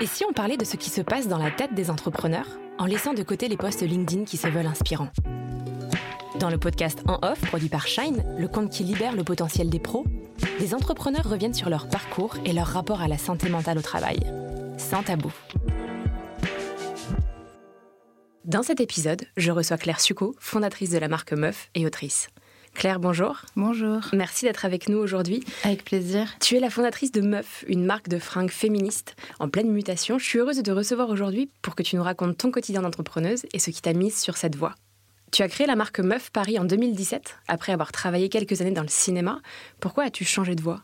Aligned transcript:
Et 0.00 0.06
si 0.06 0.24
on 0.28 0.32
parlait 0.32 0.56
de 0.56 0.64
ce 0.64 0.76
qui 0.76 0.90
se 0.90 1.00
passe 1.00 1.28
dans 1.28 1.38
la 1.38 1.50
tête 1.50 1.74
des 1.74 1.90
entrepreneurs, 1.90 2.48
en 2.78 2.86
laissant 2.86 3.14
de 3.14 3.22
côté 3.22 3.48
les 3.48 3.56
posts 3.56 3.82
LinkedIn 3.82 4.24
qui 4.24 4.36
se 4.36 4.48
veulent 4.48 4.66
inspirants? 4.66 5.10
Dans 6.40 6.50
le 6.50 6.58
podcast 6.58 7.02
En 7.06 7.20
Off, 7.22 7.40
produit 7.42 7.68
par 7.68 7.86
Shine, 7.86 8.24
le 8.36 8.48
compte 8.48 8.70
qui 8.70 8.82
libère 8.82 9.14
le 9.14 9.22
potentiel 9.22 9.70
des 9.70 9.78
pros, 9.78 10.04
les 10.58 10.74
entrepreneurs 10.74 11.28
reviennent 11.28 11.54
sur 11.54 11.70
leur 11.70 11.88
parcours 11.88 12.36
et 12.44 12.52
leur 12.52 12.66
rapport 12.66 13.02
à 13.02 13.08
la 13.08 13.18
santé 13.18 13.48
mentale 13.48 13.78
au 13.78 13.82
travail. 13.82 14.18
Sans 14.78 15.04
tabou. 15.04 15.32
Dans 18.44 18.64
cet 18.64 18.80
épisode, 18.80 19.22
je 19.36 19.52
reçois 19.52 19.78
Claire 19.78 20.00
Succo, 20.00 20.34
fondatrice 20.40 20.90
de 20.90 20.98
la 20.98 21.08
marque 21.08 21.32
Meuf 21.32 21.70
et 21.74 21.86
autrice. 21.86 22.28
Claire, 22.74 22.98
bonjour. 22.98 23.42
Bonjour. 23.56 24.00
Merci 24.12 24.44
d'être 24.44 24.64
avec 24.64 24.88
nous 24.88 24.98
aujourd'hui. 24.98 25.44
Avec 25.62 25.84
plaisir. 25.84 26.28
Tu 26.40 26.56
es 26.56 26.60
la 26.60 26.70
fondatrice 26.70 27.12
de 27.12 27.20
Meuf, 27.20 27.64
une 27.68 27.84
marque 27.84 28.08
de 28.08 28.18
fringues 28.18 28.50
féministes 28.50 29.14
en 29.38 29.48
pleine 29.48 29.70
mutation. 29.70 30.18
Je 30.18 30.24
suis 30.24 30.38
heureuse 30.40 30.56
de 30.56 30.62
te 30.62 30.70
recevoir 30.70 31.08
aujourd'hui 31.08 31.48
pour 31.62 31.76
que 31.76 31.82
tu 31.82 31.96
nous 31.96 32.02
racontes 32.02 32.36
ton 32.36 32.50
quotidien 32.50 32.82
d'entrepreneuse 32.82 33.46
et 33.52 33.58
ce 33.58 33.70
qui 33.70 33.80
t'a 33.80 33.92
mise 33.92 34.18
sur 34.18 34.36
cette 34.36 34.56
voie. 34.56 34.74
Tu 35.30 35.42
as 35.42 35.48
créé 35.48 35.66
la 35.66 35.76
marque 35.76 36.00
Meuf 36.00 36.30
Paris 36.30 36.58
en 36.58 36.64
2017, 36.64 37.36
après 37.48 37.72
avoir 37.72 37.92
travaillé 37.92 38.28
quelques 38.28 38.60
années 38.60 38.72
dans 38.72 38.82
le 38.82 38.88
cinéma. 38.88 39.40
Pourquoi 39.80 40.04
as-tu 40.04 40.24
changé 40.24 40.54
de 40.54 40.62
voie? 40.62 40.82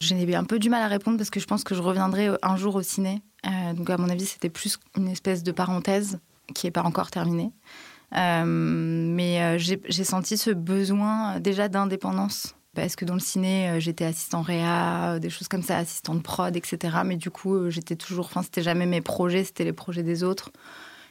J'ai 0.00 0.34
un 0.34 0.44
peu 0.44 0.58
du 0.58 0.68
mal 0.68 0.82
à 0.82 0.88
répondre 0.88 1.16
parce 1.16 1.30
que 1.30 1.40
je 1.40 1.46
pense 1.46 1.64
que 1.64 1.74
je 1.74 1.80
reviendrai 1.80 2.30
un 2.42 2.56
jour 2.56 2.74
au 2.74 2.82
ciné. 2.82 3.22
Euh, 3.46 3.72
donc 3.72 3.88
à 3.88 3.96
mon 3.96 4.08
avis, 4.08 4.26
c'était 4.26 4.50
plus 4.50 4.78
une 4.96 5.08
espèce 5.08 5.42
de 5.42 5.52
parenthèse 5.52 6.18
qui 6.54 6.66
n'est 6.66 6.72
pas 6.72 6.82
encore 6.82 7.10
terminée. 7.10 7.52
Euh, 8.14 8.44
mais 8.46 9.42
euh, 9.42 9.58
j'ai 9.58 10.04
senti 10.04 10.36
ce 10.36 10.50
besoin 10.50 11.36
euh, 11.36 11.40
déjà 11.40 11.68
d'indépendance. 11.68 12.54
Parce 12.74 12.96
que 12.96 13.04
dans 13.04 13.14
le 13.14 13.20
ciné, 13.20 13.78
j'étais 13.80 14.06
assistant 14.06 14.40
réa, 14.40 15.18
des 15.18 15.28
choses 15.28 15.46
comme 15.46 15.62
ça, 15.62 15.76
assistant 15.76 16.14
de 16.14 16.22
prod, 16.22 16.56
etc. 16.56 16.78
Mais 17.04 17.16
du 17.16 17.30
coup, 17.30 17.68
j'étais 17.68 17.96
toujours. 17.96 18.24
Enfin, 18.24 18.42
c'était 18.42 18.62
jamais 18.62 18.86
mes 18.86 19.02
projets, 19.02 19.44
c'était 19.44 19.64
les 19.64 19.74
projets 19.74 20.02
des 20.02 20.24
autres. 20.24 20.50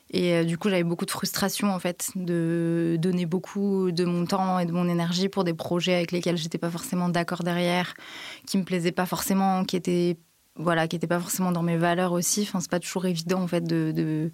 Et 0.10 0.44
du 0.44 0.58
coup, 0.58 0.70
j'avais 0.70 0.84
beaucoup 0.84 1.06
de 1.06 1.12
frustration, 1.12 1.72
en 1.72 1.78
fait, 1.78 2.10
de 2.16 2.98
donner 3.00 3.28
beaucoup 3.28 3.92
de 3.92 4.06
mon 4.06 4.26
temps 4.26 4.58
et 4.58 4.66
de 4.66 4.72
mon 4.72 4.90
énergie 4.90 5.30
pour 5.30 5.44
des 5.44 5.54
projets 5.54 5.94
avec 5.94 6.12
lesquels 6.12 6.36
j'étais 6.36 6.58
pas 6.58 6.72
forcément 6.72 7.10
d'accord 7.10 7.44
derrière, 7.44 7.94
qui 8.48 8.58
me 8.58 8.64
plaisaient 8.64 8.92
pas 8.92 9.06
forcément, 9.06 9.64
qui 9.64 9.76
étaient, 9.76 10.18
voilà, 10.56 10.88
qui 10.88 10.96
étaient 10.96 11.06
pas 11.06 11.20
forcément 11.20 11.52
dans 11.52 11.64
mes 11.64 11.78
valeurs 11.78 12.12
aussi. 12.12 12.42
Enfin, 12.42 12.60
c'est 12.60 12.72
pas 12.72 12.80
toujours 12.80 13.06
évident, 13.06 13.40
en 13.40 13.48
fait, 13.48 13.64
de, 13.64 13.92
de, 13.96 14.32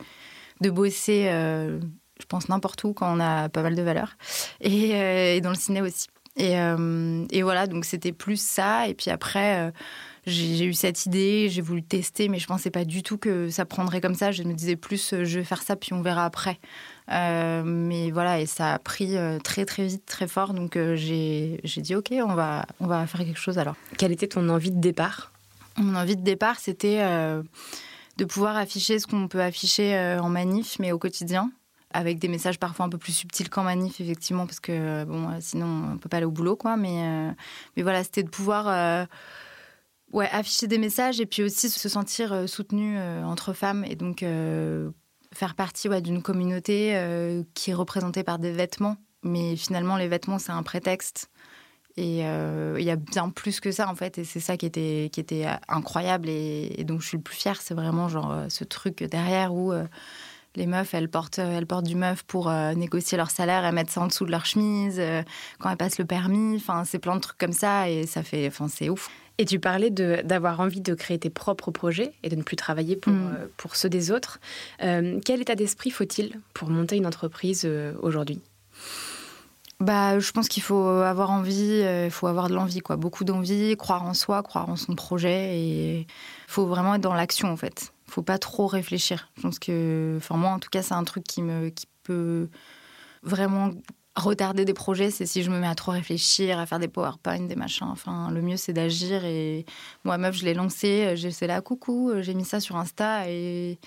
de 0.61 0.69
bosser 0.69 1.27
je 2.19 2.25
pense, 2.25 2.49
n'importe 2.49 2.83
où 2.83 2.93
quand 2.93 3.15
on 3.15 3.19
a 3.19 3.49
pas 3.49 3.61
mal 3.61 3.75
de 3.75 3.81
valeurs. 3.81 4.15
Et, 4.61 4.91
euh, 4.93 5.39
dans 5.39 5.49
le 5.49 5.55
ciné 5.55 5.81
aussi. 5.81 6.07
Euh, 6.39 7.25
et, 7.31 7.41
voilà, 7.41 7.67
donc 7.67 7.85
c'était 7.85 8.11
plus 8.11 8.41
ça. 8.41 8.87
Et 8.87 8.93
puis 8.93 9.09
après, 9.09 9.67
euh, 9.67 9.71
j'ai 10.25 10.65
eu 10.65 10.73
cette 10.73 11.05
idée, 11.05 11.47
j'ai 11.49 11.61
voulu 11.61 11.83
tester, 11.83 12.29
mais 12.29 12.37
je 12.37 12.47
pensais 12.47 12.69
pas 12.69 12.85
du 12.85 13.01
tout 13.01 13.17
que 13.17 13.49
ça 13.49 13.65
prendrait 13.65 14.01
comme 14.01 14.15
ça. 14.15 14.31
Je 14.31 14.43
me 14.43 14.53
disais 14.53 14.75
plus, 14.75 15.15
je 15.23 15.39
vais 15.39 15.43
faire 15.43 15.61
ça, 15.61 15.75
puis 15.75 15.93
on 15.93 16.01
verra 16.01 16.25
après. 16.25 16.59
mais 17.09 18.11
voilà, 18.11 18.39
et 18.39 18.45
ça 18.45 18.73
a 18.73 18.79
pris 18.79 19.15
très 19.43 19.65
très 19.65 19.87
vite, 19.87 20.05
très 20.05 20.27
fort. 20.27 20.53
Donc 20.53 20.77
j'ai 20.95 21.59
dit, 21.77 21.95
ok, 21.95 22.13
on 22.23 22.35
va, 22.35 22.65
on 22.79 22.87
va 22.87 23.07
faire 23.07 23.21
quelque 23.21 23.39
chose 23.39 23.57
alors. 23.57 23.75
Quelle 23.97 24.11
était 24.11 24.27
ton 24.27 24.47
envie 24.49 24.71
de 24.71 24.79
départ? 24.79 25.31
Mon 25.77 25.95
envie 25.95 26.15
de 26.15 26.23
départ, 26.23 26.59
c'était 26.59 26.99
de 28.17 28.25
pouvoir 28.25 28.57
afficher 28.57 28.99
ce 28.99 29.07
qu'on 29.07 29.27
peut 29.27 29.41
afficher 29.41 30.17
en 30.21 30.29
manif, 30.29 30.77
mais 30.79 30.91
au 30.91 30.99
quotidien 30.99 31.51
avec 31.91 32.19
des 32.19 32.27
messages 32.27 32.59
parfois 32.59 32.85
un 32.85 32.89
peu 32.89 32.97
plus 32.97 33.13
subtils 33.13 33.49
qu'en 33.49 33.63
manif, 33.63 34.01
effectivement, 34.01 34.45
parce 34.45 34.59
que 34.59 35.05
bon, 35.05 35.29
euh, 35.29 35.37
sinon 35.39 35.93
on 35.93 35.97
peut 35.97 36.09
pas 36.09 36.17
aller 36.17 36.25
au 36.25 36.31
boulot, 36.31 36.55
quoi. 36.55 36.77
Mais, 36.77 37.01
euh, 37.01 37.31
mais 37.75 37.83
voilà, 37.83 38.03
c'était 38.03 38.23
de 38.23 38.29
pouvoir 38.29 38.67
euh, 38.67 39.05
afficher 40.31 40.67
des 40.67 40.77
messages 40.77 41.21
et 41.21 41.25
puis 41.25 41.43
aussi 41.43 41.69
se 41.69 41.89
sentir 41.89 42.47
soutenu 42.47 42.99
entre 42.99 43.53
femmes 43.53 43.85
et 43.85 43.95
donc 43.95 44.23
faire 45.33 45.55
partie 45.55 45.89
ouais, 45.89 46.01
d'une 46.01 46.21
communauté 46.21 47.43
qui 47.53 47.71
est 47.71 47.73
représentée 47.73 48.23
par 48.23 48.39
des 48.39 48.51
vêtements. 48.51 48.97
Mais 49.23 49.55
finalement, 49.55 49.97
les 49.97 50.07
vêtements, 50.07 50.39
c'est 50.39 50.53
un 50.53 50.63
prétexte. 50.63 51.29
Et 51.97 52.19
il 52.19 52.83
y 52.83 52.89
a 52.89 52.95
bien 52.95 53.29
plus 53.29 53.59
que 53.59 53.71
ça, 53.71 53.89
en 53.89 53.95
fait. 53.95 54.17
Et 54.17 54.23
c'est 54.23 54.39
ça 54.39 54.55
qui 54.55 54.65
était, 54.65 55.09
qui 55.11 55.19
était 55.19 55.45
incroyable 55.67 56.29
et, 56.29 56.73
et, 56.77 56.83
donc 56.85 57.01
je 57.01 57.07
suis 57.09 57.17
le 57.17 57.23
plus 57.23 57.35
fière. 57.35 57.61
C'est 57.61 57.73
vraiment 57.73 58.07
genre 58.07 58.45
ce 58.47 58.63
truc 58.63 59.03
derrière 59.03 59.53
où 59.53 59.73
les 60.57 60.65
meufs, 60.65 60.93
elles 60.93 61.07
portent, 61.07 61.39
elles 61.39 61.67
portent 61.67 61.85
du 61.85 61.95
meuf 61.95 62.23
pour 62.23 62.49
euh, 62.49 62.73
négocier 62.73 63.17
leur 63.17 63.29
salaire 63.29 63.63
et 63.65 63.71
mettre 63.71 63.91
ça 63.91 64.01
en 64.01 64.07
dessous 64.07 64.25
de 64.25 64.31
leur 64.31 64.45
chemise 64.45 64.97
euh, 64.99 65.21
quand 65.59 65.69
elles 65.69 65.77
passent 65.77 65.99
le 65.99 66.05
permis. 66.05 66.55
Enfin, 66.55 66.83
c'est 66.83 66.99
plein 66.99 67.15
de 67.15 67.21
trucs 67.21 67.37
comme 67.37 67.53
ça 67.53 67.89
et 67.89 68.05
ça 68.05 68.23
fait, 68.23 68.47
enfin, 68.47 68.67
c'est 68.67 68.89
ouf. 68.89 69.09
Et 69.37 69.45
tu 69.45 69.59
parlais 69.59 69.91
d'avoir 69.91 70.59
envie 70.59 70.81
de 70.81 70.95
créer 70.95 71.19
tes 71.19 71.29
propres 71.29 71.69
projets 71.69 72.11
et 72.23 72.29
de 72.29 72.35
ne 72.35 72.41
plus 72.41 72.55
travailler 72.55 72.95
pour, 72.95 73.13
mm. 73.13 73.35
euh, 73.37 73.45
pour 73.55 73.75
ceux 73.75 73.89
des 73.89 74.11
autres. 74.11 74.39
quel 74.79 75.41
état 75.41 75.55
d'esprit 75.55 75.91
faut-il 75.91 76.39
pour 76.53 76.69
monter 76.69 76.97
une 76.97 77.05
entreprise 77.05 77.69
aujourd'hui? 78.01 78.41
Bah, 79.79 80.17
je 80.17 80.31
pense 80.31 80.47
qu'il 80.47 80.63
faut 80.63 80.87
avoir 80.87 81.29
envie, 81.29 81.83
il 82.05 82.09
faut 82.09 82.25
avoir 82.25 82.49
de 82.49 82.55
l'envie, 82.55 82.79
quoi. 82.79 82.95
Beaucoup 82.95 83.25
d'envie, 83.25 83.77
croire 83.77 84.03
en 84.03 84.15
soi, 84.15 84.41
croire 84.41 84.69
en 84.69 84.75
son 84.75 84.95
projet, 84.95 85.59
et 85.59 85.99
il 85.99 86.05
faut 86.47 86.65
vraiment 86.65 86.95
être 86.95 87.01
dans 87.01 87.13
l'action, 87.13 87.51
en 87.51 87.57
fait 87.57 87.93
faut 88.09 88.23
pas 88.23 88.37
trop 88.37 88.67
réfléchir. 88.67 89.29
Je 89.37 89.41
pense 89.41 89.59
que, 89.59 90.15
enfin 90.17 90.37
moi 90.37 90.51
en 90.51 90.59
tout 90.59 90.69
cas, 90.69 90.81
c'est 90.81 90.93
un 90.93 91.03
truc 91.03 91.23
qui 91.23 91.41
me, 91.41 91.69
qui 91.69 91.87
peut 92.03 92.49
vraiment 93.23 93.71
retarder 94.17 94.65
des 94.65 94.73
projets, 94.73 95.11
c'est 95.11 95.25
si 95.25 95.43
je 95.43 95.51
me 95.51 95.59
mets 95.59 95.67
à 95.67 95.75
trop 95.75 95.91
réfléchir, 95.91 96.59
à 96.59 96.65
faire 96.65 96.79
des 96.79 96.87
PowerPoint, 96.87 97.41
des 97.41 97.55
machins. 97.55 97.87
Enfin, 97.89 98.31
le 98.31 98.41
mieux, 98.41 98.57
c'est 98.57 98.73
d'agir. 98.73 99.23
Et 99.25 99.65
moi, 100.03 100.17
meuf, 100.17 100.35
je 100.35 100.45
l'ai 100.45 100.53
lancé. 100.53 101.15
J'ai 101.15 101.31
fait 101.31 101.47
là, 101.47 101.61
coucou, 101.61 102.11
j'ai 102.21 102.33
mis 102.33 102.45
ça 102.45 102.59
sur 102.59 102.75
Insta. 102.77 103.29
Et, 103.29 103.77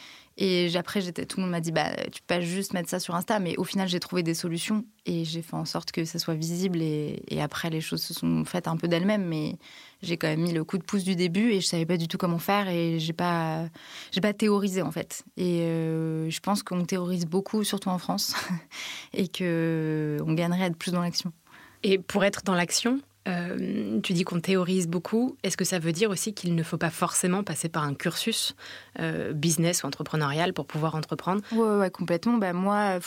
et 0.43 0.75
après, 0.75 1.03
j'étais, 1.03 1.27
tout 1.27 1.37
le 1.37 1.43
monde 1.43 1.51
m'a 1.51 1.61
dit, 1.61 1.71
bah, 1.71 1.95
tu 2.11 2.23
peux 2.23 2.27
pas 2.27 2.41
juste 2.41 2.73
mettre 2.73 2.89
ça 2.89 2.99
sur 2.99 3.15
Insta, 3.15 3.39
mais 3.41 3.59
au 3.59 3.65
final, 3.65 3.87
j'ai 3.89 4.01
trouvé 4.01 4.23
des 4.23 4.33
solutions 4.33 4.87
et 5.05 5.27
j'ai 5.27 5.43
fait 5.43 5.55
en 5.55 5.67
sorte 5.67 5.93
que 5.93 6.07
ça 6.07 6.19
soit 6.19 6.33
visible. 6.33 6.81
Et, 6.81 7.43
après, 7.43 7.69
les 7.69 7.83
choses 7.83 8.03
se 8.03 8.15
sont 8.15 8.47
faites 8.47 8.67
un 8.67 8.79
peu 8.79 8.89
d'elles-mêmes, 8.89 9.27
mais 9.27 9.57
j'ai 10.01 10.17
quand 10.17 10.29
même 10.29 10.41
mis 10.41 10.55
le 10.55 10.65
coup 10.65 10.79
de 10.79 10.83
pouce 10.83 11.05
du 11.05 11.15
début 11.15 11.53
et 11.53 11.61
je 11.61 11.67
savais 11.67 11.85
pas 11.85 11.99
du 11.99 12.09
tout 12.09 12.17
comment 12.17 12.39
faire 12.39 12.71
et 12.71 12.99
j'ai 12.99 13.13
pas, 13.13 13.67
j'ai 14.13 14.23
pas 14.23 14.33
théorisé 14.33 14.81
en 14.81 14.91
fait. 14.91 15.25
Et 15.37 15.61
euh, 15.61 16.31
je 16.31 16.41
pense 16.41 16.63
qu'on 16.63 16.87
théorise 16.87 17.27
beaucoup, 17.27 17.63
surtout 17.63 17.91
en 17.91 17.99
France, 17.99 18.35
et 19.13 19.29
que 19.29 20.17
on 20.25 20.33
gagnerait 20.33 20.63
à 20.63 20.67
être 20.69 20.79
plus 20.79 20.93
dans 20.93 21.03
l'action. 21.03 21.35
Et 21.83 21.99
pour 21.99 22.25
être 22.25 22.45
dans 22.45 22.55
l'action, 22.55 22.99
euh, 23.29 24.01
tu 24.01 24.13
dis 24.15 24.25
qu'on 24.25 24.41
théorise 24.41 24.89
beaucoup. 24.89 25.37
Est-ce 25.43 25.57
que 25.57 25.65
ça 25.65 25.79
veut 25.79 25.93
dire 25.93 26.11
aussi 26.11 26.33
qu'il 26.33 26.55
ne 26.55 26.63
faut 26.63 26.79
pas 26.79 26.91
forcément 26.91 27.45
passer 27.45 27.69
par 27.69 27.85
un 27.85 27.95
cursus 27.95 28.55
euh, 28.99 29.33
business 29.33 29.83
ou 29.83 29.87
entrepreneurial 29.87 30.53
pour 30.55 30.67
pouvoir 30.67 30.95
entreprendre? 30.95 31.43
Oui, 31.53 31.79
ouais, 31.79 31.91
complètement. 31.91 32.39
Bah, 32.39 32.53
moi, 32.53 32.99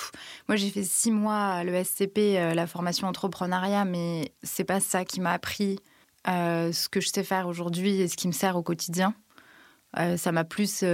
moi 0.47 0.55
j'ai 0.55 0.69
fait 0.69 0.83
six 0.83 1.11
mois 1.11 1.45
à 1.45 1.63
l'ESCP, 1.63 2.17
euh, 2.17 2.53
la 2.53 2.67
formation 2.67 3.07
entrepreneuriat, 3.07 3.85
mais 3.85 4.33
c'est 4.43 4.63
pas 4.63 4.79
ça 4.79 5.03
qui 5.03 5.19
m'a 5.19 5.31
appris 5.31 5.79
ce 6.25 6.87
que 6.87 7.01
je 7.01 7.09
sais 7.09 7.23
faire 7.23 7.47
aujourd'hui 7.47 7.99
et 7.99 8.07
ce 8.07 8.15
qui 8.15 8.27
me 8.27 8.33
sert 8.33 8.55
au 8.55 8.63
quotidien. 8.63 9.13
ça 10.15 10.31
m'a 10.31 10.45
plus 10.45 10.85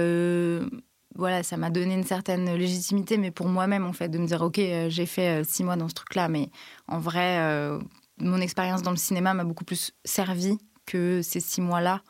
voilà, 1.16 1.42
ça 1.42 1.56
m'a 1.56 1.70
donné 1.70 1.94
une 1.94 2.04
certaine 2.04 2.52
légitimité, 2.54 3.16
mais 3.16 3.30
pour 3.30 3.46
moi-même, 3.46 3.84
en 3.84 3.92
fait, 3.92 4.08
de 4.08 4.18
me 4.18 4.26
dire, 4.26 4.42
OK, 4.42 4.56
j'ai 4.56 5.06
fait 5.06 5.44
six 5.44 5.62
mois 5.62 5.76
dans 5.76 5.88
ce 5.88 5.94
truc-là, 5.94 6.28
mais 6.28 6.50
en 6.88 6.98
vrai, 6.98 7.38
mon 8.20 8.40
expérience 8.40 8.82
dans 8.82 8.90
le 8.90 8.96
cinéma 8.96 9.34
m'a 9.34 9.44
beaucoup 9.44 9.64
plus 9.64 9.92
servi 10.04 10.58
que 10.86 11.22
ces 11.22 11.40
six 11.40 11.60
mois-là, 11.60 12.02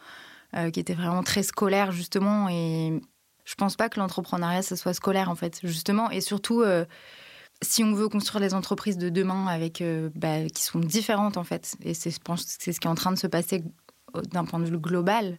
euh, 0.57 0.71
qui 0.71 0.81
étaient 0.81 0.95
vraiment 0.95 1.23
très 1.23 1.43
scolaires, 1.43 1.93
justement. 1.93 2.49
Et 2.49 3.01
je 3.45 3.55
pense 3.55 3.77
pas 3.77 3.89
que 3.89 4.01
l'entrepreneuriat, 4.01 4.63
ça 4.63 4.77
soit 4.77 4.95
scolaire, 4.95 5.31
en 5.31 5.35
fait, 5.35 5.61
justement. 5.63 6.11
Et 6.11 6.21
surtout, 6.21 6.63
euh, 6.63 6.85
si 7.63 7.85
on 7.85 7.93
veut 7.93 8.09
construire 8.09 8.43
les 8.43 8.55
entreprises 8.55 8.97
de 8.97 9.11
demain 9.11 9.47
avec, 9.47 9.81
euh, 9.81 10.11
bah, 10.15 10.45
qui 10.47 10.63
sont 10.63 10.81
différentes, 10.81 11.37
en 11.37 11.45
fait, 11.45 11.77
et 11.83 11.95
c'est 11.95 12.11
ce 12.11 12.19
qui 12.19 12.87
est 12.87 12.91
en 12.91 12.95
train 12.95 13.13
de 13.13 13.19
se 13.19 13.27
passer 13.27 13.63
d'un 14.33 14.45
point 14.45 14.59
de 14.59 14.65
vue 14.65 14.79
global, 14.79 15.39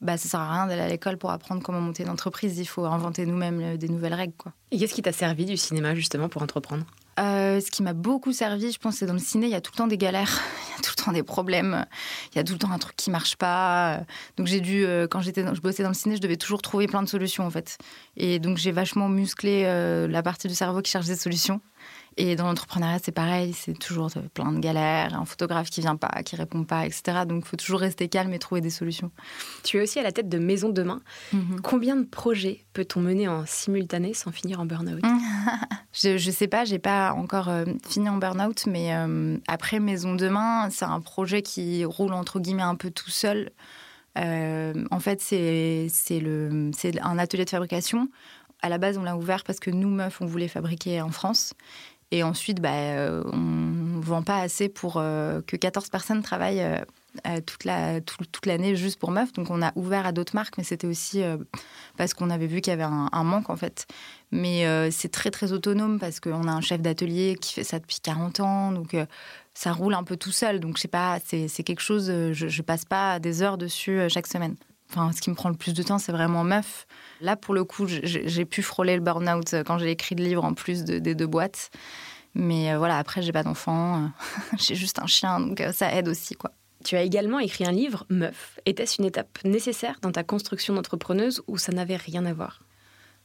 bah, 0.00 0.16
ça 0.18 0.28
sert 0.28 0.40
à 0.40 0.52
rien 0.52 0.66
d'aller 0.66 0.82
à 0.82 0.88
l'école 0.88 1.16
pour 1.16 1.30
apprendre 1.30 1.62
comment 1.62 1.80
monter 1.80 2.02
une 2.02 2.10
entreprise. 2.10 2.58
Il 2.58 2.66
faut 2.66 2.84
inventer 2.84 3.24
nous-mêmes 3.24 3.76
des 3.78 3.88
nouvelles 3.88 4.14
règles. 4.14 4.34
Quoi. 4.36 4.52
Et 4.72 4.78
qu'est-ce 4.78 4.94
qui 4.94 5.02
t'a 5.02 5.12
servi 5.12 5.46
du 5.46 5.56
cinéma, 5.56 5.94
justement, 5.94 6.28
pour 6.28 6.42
entreprendre? 6.42 6.84
Euh, 7.20 7.60
ce 7.60 7.70
qui 7.70 7.82
m'a 7.82 7.92
beaucoup 7.92 8.32
servi, 8.32 8.72
je 8.72 8.78
pense, 8.78 8.96
c'est 8.96 9.06
dans 9.06 9.12
le 9.12 9.18
ciné, 9.18 9.46
il 9.46 9.52
y 9.52 9.54
a 9.54 9.60
tout 9.60 9.72
le 9.74 9.76
temps 9.76 9.86
des 9.86 9.98
galères, 9.98 10.40
il 10.68 10.70
y 10.70 10.74
a 10.78 10.82
tout 10.82 10.92
le 10.96 11.04
temps 11.04 11.12
des 11.12 11.22
problèmes, 11.22 11.84
il 12.32 12.36
y 12.36 12.40
a 12.40 12.44
tout 12.44 12.54
le 12.54 12.58
temps 12.58 12.70
un 12.70 12.78
truc 12.78 12.96
qui 12.96 13.10
marche 13.10 13.36
pas. 13.36 14.00
Donc 14.36 14.46
j'ai 14.46 14.60
dû, 14.60 14.84
euh, 14.86 15.06
quand 15.06 15.20
j'étais, 15.20 15.44
je 15.54 15.60
bossais 15.60 15.82
dans 15.82 15.90
le 15.90 15.94
ciné, 15.94 16.16
je 16.16 16.20
devais 16.20 16.36
toujours 16.36 16.62
trouver 16.62 16.86
plein 16.86 17.02
de 17.02 17.08
solutions 17.08 17.44
en 17.44 17.50
fait. 17.50 17.78
Et 18.16 18.38
donc 18.38 18.56
j'ai 18.56 18.72
vachement 18.72 19.08
musclé 19.08 19.64
euh, 19.66 20.08
la 20.08 20.22
partie 20.22 20.48
du 20.48 20.54
cerveau 20.54 20.80
qui 20.80 20.90
cherche 20.90 21.06
des 21.06 21.16
solutions. 21.16 21.60
Et 22.16 22.36
dans 22.36 22.46
l'entrepreneuriat, 22.46 22.98
c'est 23.02 23.12
pareil, 23.12 23.52
c'est 23.54 23.78
toujours 23.78 24.10
plein 24.34 24.52
de 24.52 24.58
galères, 24.58 25.14
un 25.14 25.24
photographe 25.24 25.70
qui 25.70 25.80
vient 25.80 25.96
pas, 25.96 26.22
qui 26.22 26.36
répond 26.36 26.64
pas, 26.64 26.84
etc. 26.84 27.20
Donc 27.26 27.44
il 27.44 27.48
faut 27.48 27.56
toujours 27.56 27.80
rester 27.80 28.08
calme 28.08 28.32
et 28.34 28.38
trouver 28.38 28.60
des 28.60 28.70
solutions. 28.70 29.10
Tu 29.62 29.78
es 29.78 29.82
aussi 29.82 29.98
à 29.98 30.02
la 30.02 30.12
tête 30.12 30.28
de 30.28 30.38
Maison 30.38 30.68
Demain. 30.68 31.00
Mhm. 31.32 31.60
Combien 31.62 31.96
de 31.96 32.04
projets 32.04 32.64
peut-on 32.74 33.00
mener 33.00 33.28
en 33.28 33.44
simultané 33.46 34.12
sans 34.12 34.30
finir 34.30 34.60
en 34.60 34.66
burn-out? 34.66 35.02
Je, 35.92 36.12
ne 36.12 36.32
sais 36.32 36.48
pas, 36.48 36.64
j'ai 36.64 36.78
pas 36.78 37.12
encore 37.12 37.50
euh, 37.50 37.64
fini 37.86 38.08
en 38.08 38.16
burn-out, 38.16 38.64
mais 38.66 38.94
euh, 38.94 39.36
après 39.46 39.78
Maison 39.78 40.14
Demain, 40.14 40.68
c'est 40.70 40.86
un 40.86 41.00
projet 41.00 41.42
qui 41.42 41.84
roule 41.84 42.14
entre 42.14 42.40
guillemets 42.40 42.62
un 42.62 42.76
peu 42.76 42.90
tout 42.90 43.10
seul. 43.10 43.50
en 44.16 45.00
fait, 45.00 45.20
c'est 45.20 45.88
un 47.02 47.18
atelier 47.18 47.44
de 47.44 47.50
fabrication. 47.50 48.08
À 48.62 48.68
la 48.68 48.78
base, 48.78 48.96
on 48.96 49.02
l'a 49.02 49.16
ouvert 49.16 49.42
parce 49.42 49.58
que 49.58 49.70
nous, 49.70 49.90
meufs, 49.90 50.20
on 50.20 50.26
voulait 50.26 50.48
fabriquer 50.48 51.02
en 51.02 51.10
France. 51.10 51.54
Et 52.12 52.22
ensuite, 52.22 52.60
bah, 52.60 52.70
on 53.32 53.36
ne 53.36 54.02
vend 54.02 54.22
pas 54.22 54.38
assez 54.38 54.68
pour 54.68 54.94
que 54.94 55.56
14 55.56 55.88
personnes 55.88 56.22
travaillent 56.22 56.62
toute 57.46 57.64
la 57.64 58.00
toute 58.00 58.46
l'année 58.46 58.76
juste 58.76 58.98
pour 58.98 59.10
meufs. 59.10 59.32
Donc 59.32 59.50
on 59.50 59.62
a 59.62 59.72
ouvert 59.76 60.06
à 60.06 60.12
d'autres 60.12 60.34
marques, 60.34 60.56
mais 60.58 60.64
c'était 60.64 60.86
aussi 60.86 61.22
euh, 61.22 61.36
parce 61.96 62.14
qu'on 62.14 62.30
avait 62.30 62.46
vu 62.46 62.60
qu'il 62.60 62.70
y 62.70 62.74
avait 62.74 62.82
un, 62.84 63.24
manque 63.24 63.50
en 63.50 63.56
fait. 63.56 63.86
Mais 64.30 64.66
euh, 64.66 64.90
c'est 64.90 65.10
très 65.10 65.30
très 65.30 65.52
autonome 65.52 65.98
parce 65.98 66.20
qu'on 66.20 66.48
a 66.48 66.52
un 66.52 66.60
chef 66.60 66.80
d'atelier 66.80 67.36
qui 67.40 67.54
fait 67.54 67.64
ça 67.64 67.78
depuis 67.78 67.98
40 68.02 68.40
ans, 68.40 68.72
donc 68.72 68.94
euh, 68.94 69.06
ça 69.54 69.72
roule 69.72 69.94
un 69.94 70.04
peu 70.04 70.16
tout 70.16 70.32
seul. 70.32 70.60
Donc 70.60 70.76
je 70.76 70.82
sais 70.82 70.88
pas, 70.88 71.18
c'est 71.26 71.62
quelque 71.62 71.82
chose. 71.82 72.06
Je, 72.06 72.48
je 72.48 72.62
passe 72.62 72.84
pas 72.84 73.18
des 73.18 73.42
heures 73.42 73.58
dessus 73.58 74.00
chaque 74.08 74.26
semaine. 74.26 74.56
Enfin, 74.92 75.10
ce 75.12 75.20
qui 75.20 75.30
me 75.30 75.34
prend 75.34 75.48
le 75.48 75.56
plus 75.56 75.72
de 75.72 75.82
temps, 75.82 75.98
c'est 75.98 76.12
vraiment 76.12 76.44
meuf. 76.44 76.86
Là, 77.20 77.36
pour 77.36 77.54
le 77.54 77.64
coup, 77.64 77.86
j'ai 77.86 78.44
pu 78.44 78.62
frôler 78.62 78.94
le 78.94 79.00
burn-out 79.00 79.54
quand 79.66 79.78
j'ai 79.78 79.90
écrit 79.90 80.14
le 80.14 80.24
livre 80.24 80.44
en 80.44 80.54
plus 80.54 80.84
des 80.84 81.14
deux 81.14 81.26
boîtes. 81.26 81.70
Mais 82.34 82.76
voilà, 82.76 82.98
après, 82.98 83.22
j'ai 83.22 83.32
pas 83.32 83.42
d'enfant, 83.42 84.10
j'ai 84.58 84.74
juste 84.74 84.98
un 84.98 85.06
chien, 85.06 85.40
donc 85.40 85.62
ça 85.72 85.94
aide 85.94 86.08
aussi, 86.08 86.34
quoi. 86.34 86.52
Tu 86.84 86.96
as 86.96 87.02
également 87.02 87.38
écrit 87.38 87.64
un 87.64 87.72
livre, 87.72 88.04
Meuf. 88.08 88.58
Était-ce 88.66 89.00
une 89.00 89.06
étape 89.06 89.38
nécessaire 89.44 89.98
dans 90.02 90.10
ta 90.10 90.24
construction 90.24 90.74
d'entrepreneuse 90.74 91.42
ou 91.46 91.56
ça 91.56 91.72
n'avait 91.72 91.96
rien 91.96 92.26
à 92.26 92.32
voir? 92.32 92.60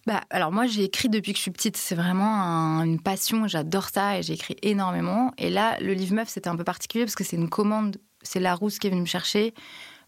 Bah, 0.05 0.21
alors 0.29 0.53
moi 0.53 0.67
j'ai 0.67 0.83
écrit 0.83 1.09
depuis 1.09 1.33
que 1.33 1.37
je 1.37 1.41
suis 1.41 1.51
petite, 1.51 1.75
c'est 1.75 1.95
vraiment 1.95 2.81
une 2.81 3.01
passion, 3.01 3.45
j'adore 3.47 3.89
ça 3.89 4.17
et 4.17 4.23
j'ai 4.23 4.33
écrit 4.33 4.55
énormément. 4.61 5.33
Et 5.37 5.49
là 5.49 5.77
le 5.81 5.93
livre 5.93 6.15
Meuf 6.15 6.29
c'était 6.29 6.49
un 6.49 6.55
peu 6.55 6.63
particulier 6.63 7.03
parce 7.03 7.15
que 7.15 7.25
c'est 7.25 7.35
une 7.35 7.49
commande, 7.49 7.97
c'est 8.21 8.39
Larousse 8.39 8.79
qui 8.79 8.87
est 8.87 8.89
venue 8.89 9.01
me 9.01 9.07
chercher 9.07 9.53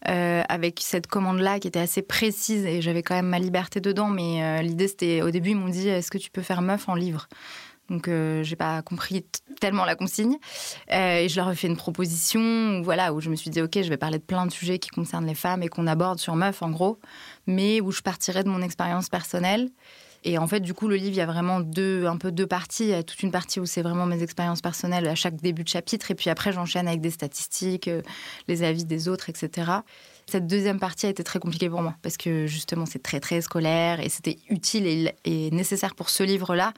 euh, 0.08 0.44
avec 0.48 0.80
cette 0.82 1.08
commande-là 1.08 1.60
qui 1.60 1.68
était 1.68 1.80
assez 1.80 2.02
précise 2.02 2.66
et 2.66 2.82
j'avais 2.82 3.04
quand 3.04 3.16
même 3.16 3.28
ma 3.28 3.40
liberté 3.40 3.82
dedans. 3.82 4.08
Mais 4.08 4.44
euh, 4.44 4.62
l'idée 4.62 4.88
c'était 4.88 5.22
au 5.22 5.30
début 5.30 5.52
ils 5.52 5.58
m'ont 5.58 5.70
dit 5.70 5.88
est-ce 5.90 6.12
que 6.12 6.18
tu 6.18 6.32
peux 6.32 6.42
faire 6.42 6.62
Meuf 6.62 6.88
en 6.88 6.96
livre? 6.96 7.28
Donc, 7.90 8.08
euh, 8.08 8.44
j'ai 8.44 8.56
pas 8.56 8.84
compris 8.84 9.26
tellement 9.60 9.84
la 9.84 9.96
consigne. 9.96 10.38
Et 10.92 11.28
je 11.28 11.36
leur 11.36 11.50
ai 11.50 11.56
fait 11.56 11.66
une 11.66 11.76
proposition 11.76 12.40
où, 12.80 12.84
voilà, 12.84 13.14
où 13.14 13.20
je 13.20 13.32
me 13.32 13.36
suis 13.36 13.50
dit, 13.50 13.64
OK, 13.64 13.82
je 13.82 13.90
vais 13.90 13.98
parler 13.98 14.20
de 14.20 14.24
plein 14.24 14.46
de 14.46 14.52
sujets 14.52 14.78
qui 14.78 14.90
concernent 14.90 15.26
les 15.26 15.34
femmes 15.34 15.64
et 15.64 15.70
qu'on 15.70 15.88
aborde 15.88 16.20
sur 16.20 16.36
Meuf, 16.36 16.62
en 16.62 16.70
gros, 16.70 17.00
mais 17.48 17.82
où 17.82 17.92
je 17.92 18.02
partirais 18.02 18.44
de 18.44 18.50
mon 18.50 18.62
expérience 18.62 19.10
personnelle. 19.10 19.72
Et 20.24 20.38
en 20.38 20.48
fait, 20.48 20.60
du 20.60 20.74
coup, 20.74 20.88
le 20.88 20.96
livre, 20.96 21.10
il 21.10 21.16
y 21.16 21.22
a 21.22 21.26
vraiment 21.26 21.60
deux, 21.62 22.06
un 22.06 22.18
peu 22.18 22.32
deux 22.32 22.48
parties. 22.48 22.84
Il 22.84 22.90
y 22.90 22.94
a 22.94 23.04
toute 23.04 23.22
une 23.24 23.32
partie 23.32 23.60
où 23.60 23.66
c'est 23.66 23.82
vraiment 23.82 24.06
mes 24.06 24.22
expériences 24.22 24.62
personnelles 24.62 25.08
à 25.08 25.16
chaque 25.16 25.36
début 25.38 25.64
de 25.64 25.70
chapitre. 25.70 26.12
Et 26.12 26.16
puis 26.16 26.30
après, 26.30 26.52
j'enchaîne 26.52 26.88
avec 26.88 27.02
des 27.02 27.12
statistiques, 27.12 27.88
euh, 27.88 28.02
les 28.48 28.64
avis 28.64 28.86
des 28.86 29.08
autres, 29.08 29.30
etc. 29.30 29.72
Cette 30.28 30.48
deuxième 30.48 30.80
partie 30.80 31.06
a 31.06 31.10
été 31.10 31.24
très 31.24 31.40
compliquée 31.40 31.70
pour 31.70 31.82
moi 31.82 31.96
parce 32.02 32.18
que 32.18 32.46
justement, 32.48 32.86
c'est 32.86 33.02
très, 33.02 33.20
très 33.20 33.42
scolaire 33.42 34.00
et 34.00 34.10
c'était 34.10 34.38
utile 34.50 35.12
et 35.26 35.52
nécessaire 35.52 35.96
pour 35.96 36.10
ce 36.10 36.24
livre-là 36.24 36.74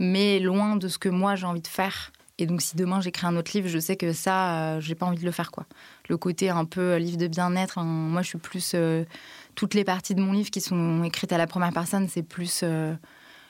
mais 0.00 0.40
loin 0.40 0.76
de 0.76 0.88
ce 0.88 0.98
que 0.98 1.08
moi 1.08 1.36
j'ai 1.36 1.46
envie 1.46 1.60
de 1.60 1.68
faire. 1.68 2.10
Et 2.38 2.46
donc, 2.46 2.62
si 2.62 2.74
demain 2.74 3.02
j'écris 3.02 3.26
un 3.26 3.36
autre 3.36 3.52
livre, 3.54 3.68
je 3.68 3.78
sais 3.78 3.96
que 3.96 4.14
ça, 4.14 4.76
euh, 4.76 4.80
j'ai 4.80 4.94
pas 4.94 5.04
envie 5.04 5.20
de 5.20 5.26
le 5.26 5.30
faire, 5.30 5.50
quoi. 5.50 5.66
Le 6.08 6.16
côté 6.16 6.48
un 6.48 6.64
peu 6.64 6.96
livre 6.96 7.18
de 7.18 7.26
bien-être, 7.26 7.76
hein, 7.76 7.84
moi, 7.84 8.22
je 8.22 8.28
suis 8.28 8.38
plus 8.38 8.72
euh, 8.74 9.04
toutes 9.54 9.74
les 9.74 9.84
parties 9.84 10.14
de 10.14 10.20
mon 10.20 10.32
livre 10.32 10.50
qui 10.50 10.60
sont 10.60 11.04
écrites 11.04 11.32
à 11.32 11.38
la 11.38 11.46
première 11.46 11.72
personne, 11.72 12.08
c'est 12.08 12.22
plus 12.22 12.64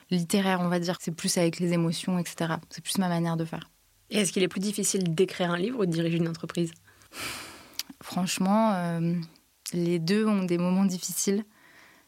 littéraire, 0.09 0.59
on 0.61 0.67
va 0.67 0.79
dire. 0.79 0.97
C'est 0.99 1.15
plus 1.15 1.37
avec 1.37 1.59
les 1.59 1.73
émotions, 1.73 2.19
etc. 2.19 2.55
C'est 2.69 2.83
plus 2.83 2.97
ma 2.97 3.07
manière 3.07 3.37
de 3.37 3.45
faire. 3.45 3.69
Et 4.09 4.19
est-ce 4.19 4.31
qu'il 4.33 4.43
est 4.43 4.47
plus 4.47 4.59
difficile 4.59 5.13
d'écrire 5.13 5.51
un 5.51 5.57
livre 5.57 5.79
ou 5.79 5.85
de 5.85 5.91
diriger 5.91 6.17
une 6.17 6.27
entreprise? 6.27 6.71
Franchement, 8.01 8.99
les 9.73 9.99
deux 9.99 10.25
ont 10.25 10.43
des 10.43 10.57
moments 10.57 10.85
difficiles. 10.85 11.43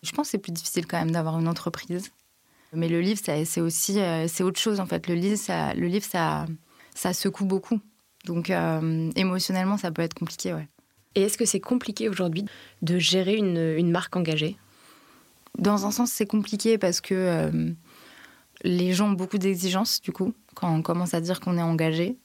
Je 0.01 0.11
pense 0.11 0.27
que 0.27 0.31
c'est 0.31 0.37
plus 0.37 0.51
difficile 0.51 0.85
quand 0.85 0.99
même 0.99 1.11
d'avoir 1.11 1.39
une 1.39 1.47
entreprise 1.47 2.11
mais 2.73 2.87
le 2.87 3.01
livre, 3.01 3.19
c'est 3.23 3.61
aussi 3.61 3.99
euh, 3.99 4.27
c'est 4.27 4.43
autre 4.43 4.59
chose 4.59 4.79
en 4.79 4.85
fait. 4.85 5.07
Le 5.07 5.15
livre, 5.15 5.37
ça, 5.37 5.73
le 5.73 5.87
livre, 5.87 6.05
ça, 6.05 6.45
ça 6.95 7.13
secoue 7.13 7.45
beaucoup. 7.45 7.79
Donc 8.25 8.49
euh, 8.49 9.11
émotionnellement, 9.15 9.77
ça 9.77 9.91
peut 9.91 10.01
être 10.01 10.13
compliqué, 10.13 10.53
ouais. 10.53 10.67
Et 11.15 11.23
est-ce 11.23 11.37
que 11.37 11.45
c'est 11.45 11.59
compliqué 11.59 12.09
aujourd'hui 12.09 12.45
de 12.81 12.97
gérer 12.97 13.35
une, 13.35 13.75
une, 13.77 13.91
marque 13.91 14.15
engagée? 14.15 14.57
Dans 15.57 15.85
un 15.85 15.91
sens, 15.91 16.11
c'est 16.11 16.25
compliqué 16.25 16.77
parce 16.77 17.01
que 17.01 17.13
euh, 17.13 17.71
les 18.63 18.93
gens 18.93 19.09
ont 19.09 19.13
beaucoup 19.13 19.37
d'exigences, 19.37 20.01
du 20.01 20.11
coup, 20.11 20.33
quand 20.55 20.73
on 20.73 20.81
commence 20.81 21.13
à 21.13 21.21
dire 21.21 21.39
qu'on 21.39 21.57
est 21.57 21.63
engagé. 21.63 22.17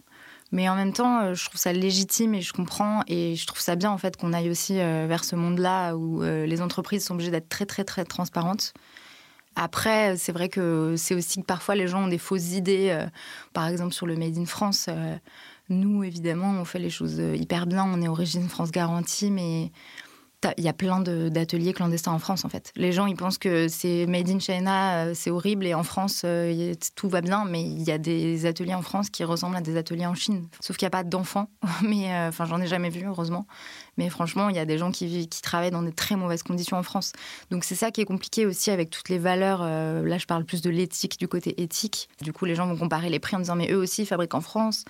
Mais 0.51 0.67
en 0.69 0.77
même 0.77 0.95
temps, 0.95 1.35
je 1.35 1.45
trouve 1.45 1.61
ça 1.61 1.75
légitime 1.75 2.35
et 2.35 2.41
je 2.41 2.55
comprends 2.55 3.03
et 3.07 3.37
je 3.37 3.47
trouve 3.47 3.61
ça 3.61 3.77
bien 3.77 3.91
en 3.91 3.99
fait 3.99 4.17
qu'on 4.17 4.33
aille 4.33 4.49
aussi 4.49 4.77
vers 4.77 5.23
ce 5.23 5.37
monde-là 5.37 5.95
où 5.95 6.23
les 6.23 6.63
entreprises 6.63 7.05
sont 7.05 7.13
obligées 7.13 7.31
d'être 7.31 7.51
très 7.51 7.67
très 7.67 7.85
très 7.85 8.07
transparentes. 8.07 8.73
Après, 9.61 10.17
c'est 10.17 10.31
vrai 10.31 10.49
que 10.49 10.95
c'est 10.97 11.17
aussi 11.17 11.41
que 11.41 11.45
parfois 11.45 11.75
les 11.75 11.89
gens 11.89 12.05
ont 12.05 12.09
des 12.09 12.19
fausses 12.19 12.53
idées, 12.53 12.91
euh, 12.91 13.07
par 13.53 13.67
exemple 13.67 13.93
sur 13.93 14.07
le 14.07 14.15
Made 14.15 14.39
in 14.39 14.47
France. 14.47 14.89
Nous, 15.71 16.03
évidemment, 16.03 16.51
on 16.51 16.65
fait 16.65 16.79
les 16.79 16.91
choses 16.91 17.21
euh, 17.21 17.37
hyper 17.37 17.67
bien, 17.67 17.85
on 17.85 18.01
est 18.01 18.09
origine 18.09 18.49
France 18.49 18.71
garantie, 18.71 19.31
mais 19.31 19.71
il 20.57 20.63
y 20.63 20.69
a 20.69 20.73
plein 20.73 21.01
d'ateliers 21.01 21.73
clandestins 21.73 22.13
en 22.13 22.21
France, 22.21 22.45
en 22.45 22.49
fait. 22.49 22.73
Les 22.77 22.93
gens, 22.93 23.07
ils 23.07 23.17
pensent 23.17 23.39
que 23.39 23.67
c'est 23.67 24.07
made 24.07 24.31
in 24.31 24.39
China, 24.39 25.07
euh, 25.07 25.13
c'est 25.13 25.31
horrible, 25.31 25.67
et 25.67 25.75
en 25.75 25.83
France, 25.83 26.23
euh, 26.25 26.75
tout 26.95 27.09
va 27.09 27.21
bien, 27.21 27.45
mais 27.45 27.63
il 27.63 27.83
y 27.83 27.91
a 27.91 27.99
des 27.99 28.47
ateliers 28.47 28.75
en 28.75 28.83
France 28.83 29.11
qui 29.11 29.25
ressemblent 29.25 29.57
à 29.57 29.61
des 29.61 29.77
ateliers 29.77 30.07
en 30.07 30.15
Chine. 30.15 30.47
Sauf 30.61 30.77
qu'il 30.77 30.87
n'y 30.87 30.89
a 30.89 30.91
pas 30.91 31.03
d'enfants, 31.03 31.51
mais 31.83 32.07
enfin, 32.29 32.47
j'en 32.47 32.61
ai 32.61 32.69
jamais 32.69 32.89
vu, 32.89 33.05
heureusement. 33.05 33.47
Mais 33.99 34.09
franchement, 34.09 34.49
il 34.49 34.57
y 34.57 34.61
a 34.61 34.65
des 34.65 34.79
gens 34.79 34.93
qui, 34.93 35.29
qui 35.29 35.43
travaillent 35.43 35.73
dans 35.73 35.83
des 35.83 35.93
très 35.93 36.15
mauvaises 36.15 36.45
conditions 36.45 36.79
en 36.79 36.85
France. 36.85 37.13
Donc 37.51 37.65
c'est 37.65 37.75
ça 37.75 37.91
qui 37.91 38.01
est 38.01 38.07
compliqué 38.07 38.47
aussi 38.47 38.71
avec 38.71 38.91
toutes 38.91 39.09
les 39.09 39.19
valeurs. 39.19 39.65
là, 39.65 40.19
je 40.19 40.27
parle 40.27 40.45
plus 40.45 40.63
de 40.63 40.71
l'éthique, 40.71 41.19
du 41.19 41.27
côté 41.27 41.61
éthique. 41.61 42.09
Du 42.23 42.33
coup, 42.33 42.45
les 42.45 42.55
gens 42.55 42.69
vont 42.69 42.77
comparer 42.77 43.11
les 43.11 43.19
prix 43.19 43.35
en 43.35 43.41
disant, 43.41 43.57
mais 43.57 43.73
eux 43.73 43.77
aussi 43.77 44.07
fabriquent 44.07 44.35
en 44.35 44.41
France 44.41 44.85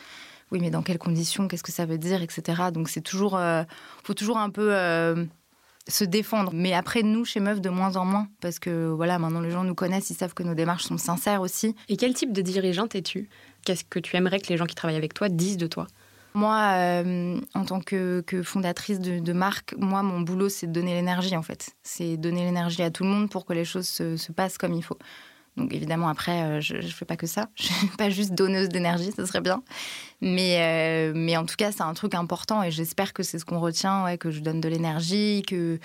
oui, 0.50 0.60
mais 0.60 0.70
dans 0.70 0.82
quelles 0.82 0.98
conditions, 0.98 1.48
qu'est-ce 1.48 1.62
que 1.62 1.72
ça 1.72 1.86
veut 1.86 1.98
dire, 1.98 2.22
etc. 2.22 2.64
Donc 2.72 2.88
c'est 2.88 3.00
toujours, 3.00 3.40
faut 4.04 4.14
toujours 4.14 4.38
un 4.38 4.50
peu 4.50 4.72
se 5.88 6.04
défendre. 6.04 6.52
Mais 6.54 6.74
après, 6.74 7.02
nous, 7.02 7.24
chez 7.24 7.40
Meuf, 7.40 7.60
de 7.60 7.70
moins 7.70 7.96
en 7.96 8.04
moins. 8.04 8.28
Parce 8.40 8.58
que 8.58 8.88
voilà, 8.88 9.18
maintenant, 9.18 9.40
les 9.40 9.50
gens 9.50 9.64
nous 9.64 9.74
connaissent, 9.74 10.10
ils 10.10 10.14
savent 10.14 10.34
que 10.34 10.42
nos 10.42 10.54
démarches 10.54 10.84
sont 10.84 10.98
sincères 10.98 11.40
aussi. 11.40 11.74
Et 11.88 11.96
quel 11.96 12.14
type 12.14 12.32
de 12.32 12.42
dirigeante 12.42 12.94
es-tu? 12.94 13.28
Qu'est-ce 13.64 13.84
que 13.84 13.98
tu 13.98 14.16
aimerais 14.16 14.38
que 14.38 14.48
les 14.48 14.56
gens 14.56 14.66
qui 14.66 14.74
travaillent 14.74 14.96
avec 14.96 15.14
toi 15.14 15.28
disent 15.28 15.56
de 15.56 15.66
toi? 15.66 15.86
Moi, 16.34 16.56
euh, 16.56 17.40
en 17.54 17.64
tant 17.64 17.80
que, 17.80 18.22
fondatrice 18.44 19.00
de, 19.00 19.32
marque, 19.32 19.74
moi, 19.78 20.02
mon 20.02 20.20
boulot, 20.20 20.48
c'est 20.48 20.66
de 20.66 20.72
donner 20.72 20.94
l'énergie, 20.94 21.36
en 21.36 21.42
fait. 21.42 21.70
C'est 21.82 22.16
donner 22.16 22.44
l'énergie 22.44 22.82
à 22.82 22.90
tout 22.90 23.02
le 23.02 23.08
monde 23.08 23.30
pour 23.30 23.44
que 23.44 23.54
les 23.54 23.64
choses 23.64 23.88
se 23.88 24.32
passent 24.32 24.58
comme 24.58 24.74
il 24.74 24.84
faut. 24.84 24.98
Donc 25.58 25.74
évidemment, 25.74 26.08
après, 26.08 26.42
euh, 26.42 26.60
je 26.60 26.76
ne 26.76 26.82
fais 26.82 27.04
pas 27.04 27.16
que 27.16 27.26
ça. 27.26 27.48
Je 27.56 27.64
suis 27.64 27.88
pas 27.98 28.10
juste 28.10 28.32
donneuse 28.32 28.68
d'énergie, 28.68 29.10
ce 29.14 29.26
serait 29.26 29.40
bien. 29.40 29.62
Mais, 30.20 30.58
euh, 30.60 31.12
mais 31.14 31.36
en 31.36 31.44
tout 31.44 31.56
cas, 31.56 31.72
c'est 31.72 31.82
un 31.82 31.94
truc 31.94 32.14
important 32.14 32.62
et 32.62 32.70
j'espère 32.70 33.12
que 33.12 33.22
c'est 33.22 33.38
ce 33.38 33.44
qu'on 33.44 33.60
retient, 33.60 34.04
ouais, 34.04 34.18
que 34.18 34.30
je 34.30 34.40
donne 34.40 34.60
de 34.60 34.68
l'énergie, 34.68 35.42
que 35.46 35.78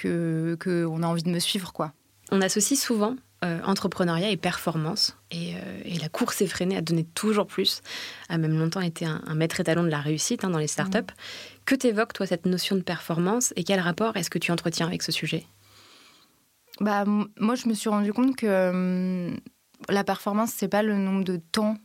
qu'on 0.00 0.56
que 0.58 0.84
a 0.84 1.06
envie 1.06 1.22
de 1.22 1.30
me 1.30 1.38
suivre. 1.38 1.72
quoi. 1.72 1.92
On 2.30 2.40
associe 2.40 2.78
souvent 2.78 3.16
euh, 3.44 3.60
entrepreneuriat 3.64 4.30
et 4.30 4.36
performance. 4.36 5.16
Et, 5.30 5.54
la 6.00 6.08
course 6.08 6.40
effrénée 6.42 6.76
a 6.76 6.80
donné 6.80 7.04
toujours 7.04 7.46
plus, 7.46 7.82
a 8.28 8.38
même 8.38 8.58
longtemps 8.58 8.80
été 8.80 9.04
un, 9.04 9.34
maître 9.34 9.60
étalon 9.60 9.82
de 9.82 9.88
la 9.88 10.00
réussite 10.00 10.44
hein, 10.44 10.50
dans 10.50 10.58
les 10.58 10.68
startups. 10.68 10.98
Mmh. 10.98 11.64
Que 11.64 11.74
t'évoque, 11.74 12.12
toi, 12.12 12.26
cette 12.26 12.46
notion 12.46 12.76
de 12.76 12.82
performance 12.82 13.52
et 13.56 13.64
quel 13.64 13.80
rapport 13.80 14.16
est-ce 14.16 14.30
que 14.30 14.38
tu 14.38 14.52
entretiens 14.52 14.86
avec 14.86 15.02
ce 15.02 15.12
sujet? 15.12 15.44
Bah, 16.80 17.04
moi, 17.06 17.54
je 17.54 17.68
me 17.68 17.74
suis 17.74 17.88
rendu 17.88 18.12
compte 18.12 18.36
que 18.36 18.46
euh, 18.46 19.36
la 19.88 20.04
performance, 20.04 20.52
c'est 20.54 20.68
pas 20.68 20.82
le 20.82 20.96
nombre 20.96 21.24
de 21.24 21.36
temps 21.36 21.76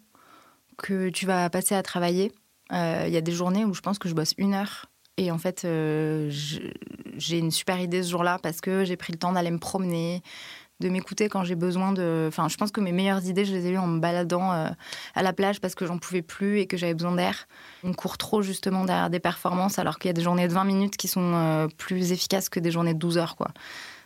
que 0.77 1.09
tu 1.09 1.25
vas 1.25 1.49
passer 1.49 1.75
à 1.75 1.83
travailler. 1.83 2.31
Il 2.69 2.77
euh, 2.77 3.07
y 3.07 3.17
a 3.17 3.21
des 3.21 3.31
journées 3.31 3.65
où 3.65 3.73
je 3.73 3.81
pense 3.81 3.99
que 3.99 4.09
je 4.09 4.13
bosse 4.13 4.33
une 4.37 4.53
heure. 4.53 4.87
Et 5.17 5.31
en 5.31 5.37
fait, 5.37 5.63
euh, 5.65 6.31
j'ai 6.31 7.37
une 7.37 7.51
super 7.51 7.79
idée 7.79 8.01
ce 8.01 8.09
jour-là 8.09 8.39
parce 8.41 8.61
que 8.61 8.83
j'ai 8.83 8.97
pris 8.97 9.13
le 9.13 9.19
temps 9.19 9.31
d'aller 9.31 9.51
me 9.51 9.59
promener, 9.59 10.23
de 10.79 10.89
m'écouter 10.89 11.29
quand 11.29 11.43
j'ai 11.43 11.53
besoin 11.53 11.91
de. 11.91 12.25
Enfin, 12.27 12.47
je 12.49 12.57
pense 12.57 12.71
que 12.71 12.81
mes 12.81 12.91
meilleures 12.91 13.23
idées, 13.27 13.45
je 13.45 13.53
les 13.53 13.67
ai 13.67 13.69
eues 13.71 13.77
en 13.77 13.85
me 13.85 13.99
baladant 13.99 14.51
à 14.51 15.21
la 15.21 15.33
plage 15.33 15.61
parce 15.61 15.75
que 15.75 15.85
j'en 15.85 15.99
pouvais 15.99 16.23
plus 16.23 16.59
et 16.59 16.65
que 16.65 16.77
j'avais 16.77 16.95
besoin 16.95 17.11
d'air. 17.11 17.47
On 17.83 17.93
court 17.93 18.17
trop 18.17 18.41
justement 18.41 18.85
derrière 18.85 19.11
des 19.11 19.19
performances 19.19 19.77
alors 19.77 19.99
qu'il 19.99 20.09
y 20.09 20.11
a 20.11 20.13
des 20.13 20.23
journées 20.23 20.47
de 20.47 20.53
20 20.53 20.63
minutes 20.63 20.97
qui 20.97 21.07
sont 21.07 21.67
plus 21.77 22.11
efficaces 22.11 22.49
que 22.49 22.59
des 22.59 22.71
journées 22.71 22.95
de 22.95 22.99
12 22.99 23.19
heures, 23.19 23.35
quoi. 23.35 23.49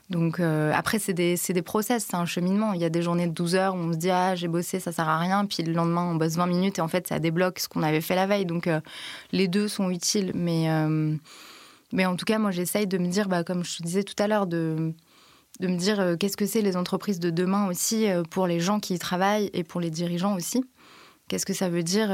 Donc 0.10 0.40
euh, 0.40 0.72
après, 0.74 1.00
c'est 1.00 1.14
des, 1.14 1.36
des 1.50 1.62
process, 1.62 2.06
c'est 2.10 2.16
un 2.16 2.26
cheminement. 2.26 2.74
Il 2.74 2.80
y 2.80 2.86
a 2.86 2.90
des 2.90 3.02
journées 3.02 3.28
de 3.28 3.34
12 3.34 3.56
heures 3.56 3.76
où 3.76 3.78
on 3.78 3.92
se 3.92 3.98
dit 3.98 4.10
Ah, 4.10 4.36
j'ai 4.36 4.48
bossé, 4.48 4.80
ça 4.80 4.92
sert 4.92 5.08
à 5.08 5.20
rien. 5.20 5.46
Puis 5.46 5.64
le 5.64 5.74
lendemain, 5.74 6.04
on 6.04 6.16
bosse 6.16 6.36
20 6.36 6.48
minutes 6.48 6.80
et 6.80 6.82
en 6.82 6.88
fait, 6.88 7.08
ça 7.08 7.20
débloque 7.20 7.60
ce 7.60 7.68
qu'on 7.68 7.84
avait 7.84 8.02
fait 8.02 8.16
la 8.16 8.26
veille. 8.26 8.46
Donc 8.46 8.68
euh, 8.68 8.80
les 9.32 9.48
deux 9.48 9.68
sont 9.68 9.90
utiles. 9.90 10.32
Mais, 10.34 10.72
euh, 10.72 11.14
mais 11.92 12.06
en 12.06 12.16
tout 12.16 12.26
cas, 12.26 12.40
moi, 12.40 12.52
j'essaye 12.52 12.88
de 12.88 12.98
me 12.98 13.08
dire, 13.08 13.28
bah, 13.28 13.44
comme 13.44 13.66
je 13.66 13.78
te 13.78 13.84
disais 13.84 14.04
tout 14.04 14.16
à 14.18 14.28
l'heure, 14.28 14.48
de, 14.48 14.94
de 15.60 15.68
me 15.68 15.76
dire 15.76 16.16
qu'est-ce 16.18 16.38
que 16.38 16.46
c'est 16.46 16.62
les 16.62 16.78
entreprises 16.78 17.20
de 17.20 17.30
demain 17.30 17.68
aussi 17.68 18.08
pour 18.30 18.48
les 18.48 18.62
gens 18.62 18.80
qui 18.80 18.94
y 18.94 19.00
travaillent 19.00 19.50
et 19.54 19.64
pour 19.64 19.82
les 19.82 19.90
dirigeants 19.90 20.36
aussi. 20.36 20.64
Qu'est-ce 21.28 21.46
que 21.46 21.54
ça 21.54 21.68
veut 21.68 21.84
dire 21.84 22.10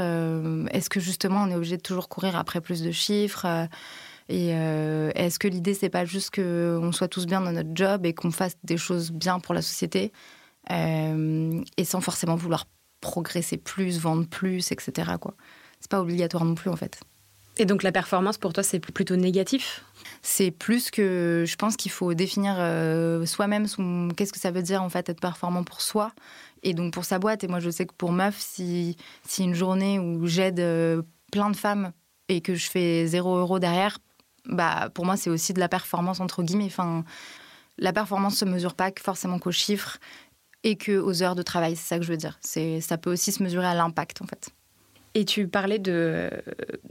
Est-ce 0.72 0.90
que 0.90 0.98
justement, 0.98 1.44
on 1.44 1.50
est 1.50 1.54
obligé 1.54 1.76
de 1.76 1.82
toujours 1.82 2.08
courir 2.08 2.36
après 2.36 2.60
plus 2.60 2.82
de 2.82 2.90
chiffres 2.90 3.46
Et 4.28 4.48
est-ce 4.48 5.38
que 5.38 5.48
l'idée, 5.48 5.74
c'est 5.74 5.90
pas 5.90 6.04
juste 6.04 6.34
qu'on 6.34 6.92
soit 6.92 7.08
tous 7.08 7.26
bien 7.26 7.40
dans 7.40 7.52
notre 7.52 7.70
job 7.74 8.06
et 8.06 8.14
qu'on 8.14 8.30
fasse 8.30 8.56
des 8.62 8.78
choses 8.78 9.12
bien 9.12 9.38
pour 9.38 9.54
la 9.54 9.60
société 9.60 10.12
et 10.70 11.84
sans 11.84 12.00
forcément 12.00 12.34
vouloir 12.34 12.66
progresser 13.00 13.58
plus, 13.58 13.98
vendre 13.98 14.26
plus, 14.26 14.72
etc. 14.72 15.12
Quoi? 15.20 15.34
C'est 15.78 15.90
pas 15.90 16.00
obligatoire 16.00 16.44
non 16.44 16.54
plus, 16.54 16.70
en 16.70 16.76
fait. 16.76 17.00
Et 17.56 17.66
donc 17.66 17.82
la 17.82 17.92
performance 17.92 18.38
pour 18.38 18.52
toi, 18.52 18.62
c'est 18.62 18.80
plutôt 18.80 19.16
négatif? 19.16 19.84
C'est 20.22 20.50
plus 20.50 20.90
que 20.90 21.44
je 21.46 21.56
pense 21.56 21.76
qu'il 21.76 21.90
faut 21.90 22.14
définir 22.14 22.56
euh, 22.58 23.26
soi-même 23.26 23.66
son... 23.66 24.08
qu'est-ce 24.16 24.32
que 24.32 24.40
ça 24.40 24.50
veut 24.50 24.62
dire 24.62 24.82
en 24.82 24.88
fait 24.88 25.08
être 25.08 25.20
performant 25.20 25.62
pour 25.62 25.80
soi 25.80 26.12
et 26.62 26.74
donc 26.74 26.92
pour 26.92 27.04
sa 27.04 27.18
boîte. 27.18 27.44
Et 27.44 27.48
moi 27.48 27.60
je 27.60 27.70
sais 27.70 27.86
que 27.86 27.94
pour 27.94 28.10
meuf, 28.10 28.36
si, 28.38 28.96
si 29.28 29.44
une 29.44 29.54
journée 29.54 29.98
où 29.98 30.26
j'aide 30.26 30.60
euh, 30.60 31.02
plein 31.30 31.50
de 31.50 31.56
femmes 31.56 31.92
et 32.28 32.40
que 32.40 32.54
je 32.54 32.68
fais 32.68 33.06
zéro 33.06 33.36
euro 33.36 33.58
derrière, 33.58 33.98
bah 34.46 34.90
pour 34.94 35.04
moi 35.04 35.16
c'est 35.16 35.30
aussi 35.30 35.52
de 35.52 35.60
la 35.60 35.68
performance 35.68 36.20
entre 36.20 36.42
guillemets. 36.42 36.66
Enfin, 36.66 37.04
la 37.78 37.92
performance 37.92 38.36
se 38.36 38.44
mesure 38.44 38.74
pas 38.74 38.90
forcément 39.00 39.38
qu'aux 39.38 39.52
chiffres 39.52 39.98
et 40.62 40.76
que 40.76 40.98
aux 40.98 41.22
heures 41.22 41.34
de 41.34 41.42
travail. 41.42 41.76
C'est 41.76 41.88
ça 41.88 41.98
que 41.98 42.04
je 42.04 42.10
veux 42.10 42.16
dire. 42.16 42.38
C'est 42.40 42.80
ça 42.80 42.98
peut 42.98 43.12
aussi 43.12 43.32
se 43.32 43.42
mesurer 43.42 43.66
à 43.66 43.74
l'impact 43.74 44.22
en 44.22 44.26
fait. 44.26 44.50
Et 45.16 45.24
tu 45.24 45.46
parlais 45.46 45.78
de, 45.78 46.28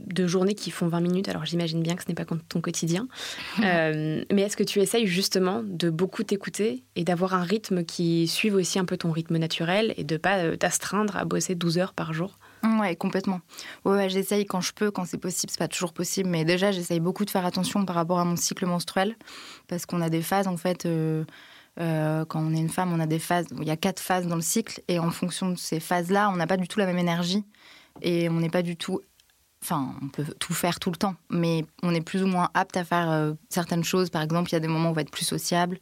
de 0.00 0.26
journées 0.26 0.54
qui 0.54 0.70
font 0.70 0.88
20 0.88 1.00
minutes, 1.00 1.28
alors 1.28 1.44
j'imagine 1.44 1.82
bien 1.82 1.94
que 1.94 2.02
ce 2.02 2.08
n'est 2.08 2.14
pas 2.14 2.24
ton 2.24 2.60
quotidien. 2.60 3.06
Euh, 3.64 4.24
mais 4.32 4.42
est-ce 4.42 4.56
que 4.56 4.64
tu 4.64 4.80
essayes 4.80 5.06
justement 5.06 5.62
de 5.64 5.88
beaucoup 5.88 6.22
t'écouter 6.22 6.82
et 6.96 7.04
d'avoir 7.04 7.34
un 7.34 7.42
rythme 7.42 7.84
qui 7.84 8.26
suive 8.26 8.54
aussi 8.54 8.78
un 8.78 8.84
peu 8.84 8.96
ton 8.96 9.10
rythme 9.10 9.38
naturel 9.38 9.94
et 9.96 10.04
de 10.04 10.16
pas 10.16 10.38
euh, 10.38 10.56
t'astreindre 10.56 11.16
à 11.16 11.24
bosser 11.24 11.54
12 11.54 11.78
heures 11.78 11.94
par 11.94 12.12
jour? 12.12 12.38
Ouais, 12.64 12.96
complètement. 12.96 13.40
Ouais, 13.84 14.08
j'essaye 14.08 14.46
quand 14.46 14.60
je 14.60 14.72
peux, 14.72 14.90
quand 14.90 15.04
c'est 15.04 15.18
possible. 15.18 15.50
C'est 15.50 15.58
pas 15.58 15.68
toujours 15.68 15.92
possible, 15.92 16.28
mais 16.28 16.44
déjà, 16.44 16.72
j'essaye 16.72 17.00
beaucoup 17.00 17.24
de 17.24 17.30
faire 17.30 17.44
attention 17.44 17.84
par 17.84 17.96
rapport 17.96 18.18
à 18.18 18.24
mon 18.24 18.36
cycle 18.36 18.66
menstruel 18.66 19.16
parce 19.68 19.86
qu'on 19.86 20.00
a 20.00 20.08
des 20.08 20.22
phases 20.22 20.48
en 20.48 20.56
fait. 20.56 20.86
Euh, 20.86 21.24
quand 21.76 22.40
on 22.40 22.54
est 22.54 22.60
une 22.60 22.68
femme, 22.68 22.92
on 22.92 23.00
a 23.00 23.06
des 23.06 23.18
phases. 23.18 23.46
Il 23.60 23.66
y 23.66 23.70
a 23.70 23.76
quatre 23.76 24.00
phases 24.00 24.26
dans 24.26 24.36
le 24.36 24.42
cycle, 24.42 24.80
et 24.88 24.98
en 24.98 25.10
fonction 25.10 25.50
de 25.50 25.58
ces 25.58 25.80
phases-là, 25.80 26.30
on 26.30 26.36
n'a 26.36 26.46
pas 26.46 26.56
du 26.56 26.68
tout 26.68 26.78
la 26.78 26.86
même 26.86 26.98
énergie 26.98 27.44
et 28.02 28.28
on 28.28 28.34
n'est 28.34 28.50
pas 28.50 28.62
du 28.62 28.76
tout 28.76 29.00
enfin, 29.64 29.94
on 30.02 30.08
peut 30.08 30.26
tout 30.38 30.52
faire 30.52 30.78
tout 30.78 30.90
le 30.90 30.96
temps, 30.96 31.14
mais 31.30 31.64
on 31.82 31.94
est 31.94 32.02
plus 32.02 32.22
ou 32.22 32.26
moins 32.26 32.50
apte 32.52 32.76
à 32.76 32.84
faire 32.84 33.10
euh, 33.10 33.32
certaines 33.48 33.82
choses. 33.82 34.10
Par 34.10 34.20
exemple, 34.20 34.50
il 34.50 34.52
y 34.52 34.56
a 34.56 34.60
des 34.60 34.68
moments 34.68 34.88
où 34.88 34.90
on 34.90 34.94
va 34.94 35.00
être 35.00 35.10
plus 35.10 35.24
sociable, 35.24 35.78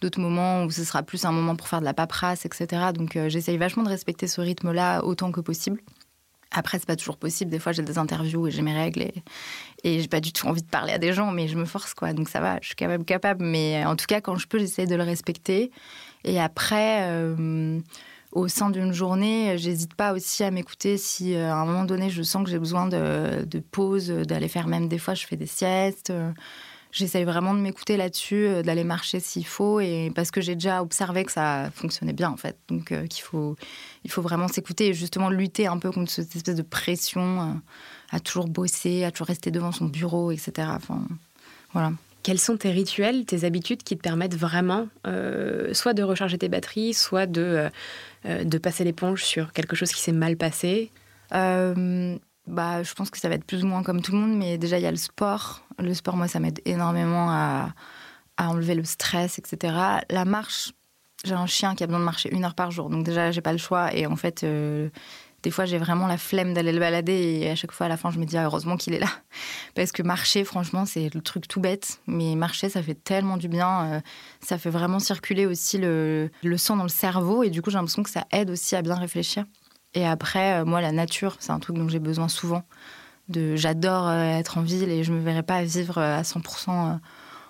d'autres 0.00 0.20
moments 0.20 0.64
où 0.64 0.70
ce 0.70 0.84
sera 0.84 1.02
plus 1.02 1.24
un 1.26 1.32
moment 1.32 1.54
pour 1.54 1.68
faire 1.68 1.80
de 1.80 1.84
la 1.84 1.92
paperasse, 1.92 2.46
etc. 2.46 2.92
Donc, 2.94 3.14
euh, 3.14 3.28
j'essaye 3.28 3.58
vachement 3.58 3.82
de 3.82 3.90
respecter 3.90 4.26
ce 4.26 4.40
rythme-là 4.40 5.04
autant 5.04 5.32
que 5.32 5.40
possible. 5.40 5.82
Après, 6.56 6.78
c'est 6.78 6.86
pas 6.86 6.96
toujours 6.96 7.16
possible. 7.16 7.50
Des 7.50 7.58
fois, 7.58 7.72
j'ai 7.72 7.82
des 7.82 7.98
interviews 7.98 8.46
et 8.46 8.50
j'ai 8.50 8.62
mes 8.62 8.74
règles 8.74 9.02
et, 9.02 9.14
et 9.84 10.00
j'ai 10.00 10.08
pas 10.08 10.20
du 10.20 10.32
tout 10.32 10.46
envie 10.46 10.62
de 10.62 10.68
parler 10.68 10.92
à 10.92 10.98
des 10.98 11.12
gens, 11.12 11.30
mais 11.30 11.48
je 11.48 11.56
me 11.56 11.64
force, 11.64 11.94
quoi. 11.94 12.12
Donc, 12.12 12.28
ça 12.28 12.40
va, 12.40 12.58
je 12.60 12.68
suis 12.68 12.76
quand 12.76 12.88
même 12.88 13.04
capable. 13.04 13.44
Mais 13.44 13.84
en 13.84 13.96
tout 13.96 14.06
cas, 14.06 14.20
quand 14.20 14.36
je 14.36 14.46
peux, 14.46 14.58
j'essaye 14.58 14.86
de 14.86 14.94
le 14.94 15.02
respecter. 15.02 15.70
Et 16.24 16.40
après, 16.40 17.08
euh, 17.10 17.78
au 18.32 18.48
sein 18.48 18.70
d'une 18.70 18.92
journée, 18.92 19.56
j'hésite 19.58 19.94
pas 19.94 20.12
aussi 20.12 20.44
à 20.44 20.50
m'écouter 20.50 20.98
si 20.98 21.34
euh, 21.34 21.50
à 21.50 21.56
un 21.56 21.64
moment 21.64 21.84
donné 21.84 22.10
je 22.10 22.22
sens 22.22 22.44
que 22.44 22.50
j'ai 22.50 22.58
besoin 22.58 22.86
de, 22.86 23.58
pause, 23.70 24.08
d'aller 24.08 24.48
faire 24.48 24.66
même 24.66 24.88
des 24.88 24.98
fois 24.98 25.14
je 25.14 25.26
fais 25.26 25.36
des 25.36 25.46
siestes. 25.46 26.12
J'essaye 26.96 27.24
vraiment 27.24 27.52
de 27.52 27.60
m'écouter 27.60 27.98
là-dessus, 27.98 28.46
euh, 28.46 28.62
d'aller 28.62 28.84
marcher 28.84 29.20
s'il 29.20 29.46
faut, 29.46 29.80
et 29.80 30.10
parce 30.14 30.30
que 30.30 30.40
j'ai 30.40 30.54
déjà 30.54 30.82
observé 30.82 31.24
que 31.24 31.32
ça 31.32 31.70
fonctionnait 31.74 32.14
bien 32.14 32.30
en 32.30 32.38
fait. 32.38 32.56
Donc 32.68 32.90
euh, 32.90 33.06
qu'il 33.06 33.22
faut, 33.22 33.56
il 34.04 34.10
faut 34.10 34.22
vraiment 34.22 34.48
s'écouter 34.48 34.88
et 34.88 34.94
justement 34.94 35.28
lutter 35.28 35.66
un 35.66 35.78
peu 35.78 35.90
contre 35.90 36.10
cette 36.10 36.34
espèce 36.34 36.56
de 36.56 36.62
pression 36.62 37.60
à 38.10 38.20
toujours 38.20 38.48
bosser, 38.48 39.04
à 39.04 39.10
toujours 39.10 39.26
rester 39.26 39.50
devant 39.50 39.72
son 39.72 39.86
bureau, 39.86 40.30
etc. 40.30 40.68
Enfin, 40.74 41.06
voilà. 41.72 41.92
Quels 42.26 42.40
sont 42.40 42.56
tes 42.56 42.72
rituels, 42.72 43.24
tes 43.24 43.44
habitudes 43.44 43.84
qui 43.84 43.96
te 43.96 44.02
permettent 44.02 44.34
vraiment 44.34 44.88
euh, 45.06 45.72
soit 45.74 45.94
de 45.94 46.02
recharger 46.02 46.38
tes 46.38 46.48
batteries, 46.48 46.92
soit 46.92 47.26
de, 47.26 47.40
euh, 47.40 47.68
euh, 48.24 48.42
de 48.42 48.58
passer 48.58 48.82
l'éponge 48.82 49.22
sur 49.22 49.52
quelque 49.52 49.76
chose 49.76 49.92
qui 49.92 50.00
s'est 50.00 50.10
mal 50.10 50.36
passé? 50.36 50.90
Bah, 52.46 52.82
Je 52.82 52.94
pense 52.94 53.10
que 53.10 53.18
ça 53.18 53.28
va 53.28 53.34
être 53.34 53.44
plus 53.44 53.64
ou 53.64 53.66
moins 53.66 53.82
comme 53.82 54.02
tout 54.02 54.12
le 54.12 54.18
monde, 54.18 54.36
mais 54.36 54.58
déjà 54.58 54.78
il 54.78 54.82
y 54.82 54.86
a 54.86 54.90
le 54.90 54.96
sport. 54.96 55.62
Le 55.78 55.94
sport, 55.94 56.16
moi, 56.16 56.28
ça 56.28 56.40
m'aide 56.40 56.60
énormément 56.64 57.30
à, 57.30 57.74
enlever 58.38 58.74
le 58.74 58.84
stress, 58.84 59.38
etc. 59.38 59.74
La 60.10 60.24
marche, 60.24 60.72
j'ai 61.24 61.34
un 61.34 61.46
chien 61.46 61.74
qui 61.74 61.84
a 61.84 61.86
besoin 61.86 62.00
de 62.00 62.04
marcher 62.04 62.32
une 62.34 62.44
heure 62.44 62.54
par 62.54 62.70
jour, 62.70 62.90
donc 62.90 63.04
déjà 63.04 63.30
j'ai 63.30 63.40
pas 63.40 63.52
le 63.52 63.58
choix. 63.58 63.94
Et 63.94 64.06
en 64.06 64.16
fait, 64.16 64.44
des 65.46 65.52
fois, 65.52 65.64
j'ai 65.64 65.78
vraiment 65.78 66.08
la 66.08 66.18
flemme 66.18 66.54
d'aller 66.54 66.72
le 66.72 66.80
balader 66.80 67.38
et 67.40 67.50
à 67.50 67.54
chaque 67.54 67.70
fois, 67.70 67.86
à 67.86 67.88
la 67.88 67.96
fin, 67.96 68.10
je 68.10 68.18
me 68.18 68.24
dis 68.24 68.36
ah, 68.36 68.46
heureusement 68.46 68.76
qu'il 68.76 68.94
est 68.94 68.98
là. 68.98 69.06
Parce 69.76 69.92
que 69.92 70.02
marcher, 70.02 70.42
franchement, 70.42 70.86
c'est 70.86 71.08
le 71.14 71.20
truc 71.20 71.46
tout 71.46 71.60
bête. 71.60 72.00
Mais 72.08 72.34
marcher, 72.34 72.68
ça 72.68 72.82
fait 72.82 72.94
tellement 72.96 73.36
du 73.36 73.46
bien. 73.46 73.92
Euh, 73.92 74.00
ça 74.40 74.58
fait 74.58 74.70
vraiment 74.70 74.98
circuler 74.98 75.46
aussi 75.46 75.78
le, 75.78 76.30
sang 76.56 76.76
dans 76.76 76.82
le 76.82 76.88
cerveau 76.88 77.44
et 77.44 77.50
du 77.50 77.62
coup, 77.62 77.70
j'ai 77.70 77.76
l'impression 77.76 78.02
que 78.02 78.10
ça 78.10 78.26
aide 78.32 78.50
aussi 78.50 78.74
à 78.74 78.82
bien 78.82 78.96
réfléchir. 78.96 79.44
Et 79.96 80.06
après, 80.06 80.60
euh, 80.60 80.64
moi, 80.64 80.80
la 80.80 80.92
nature, 80.92 81.36
c'est 81.40 81.50
un 81.50 81.58
truc 81.58 81.76
dont 81.76 81.88
j'ai 81.88 81.98
besoin 81.98 82.28
souvent. 82.28 82.62
De, 83.28 83.56
j'adore 83.56 84.06
euh, 84.06 84.38
être 84.38 84.58
en 84.58 84.62
ville 84.62 84.90
et 84.90 85.02
je 85.02 85.12
me 85.12 85.20
verrais 85.20 85.42
pas 85.42 85.64
vivre 85.64 85.98
à 85.98 86.22
100% 86.22 87.00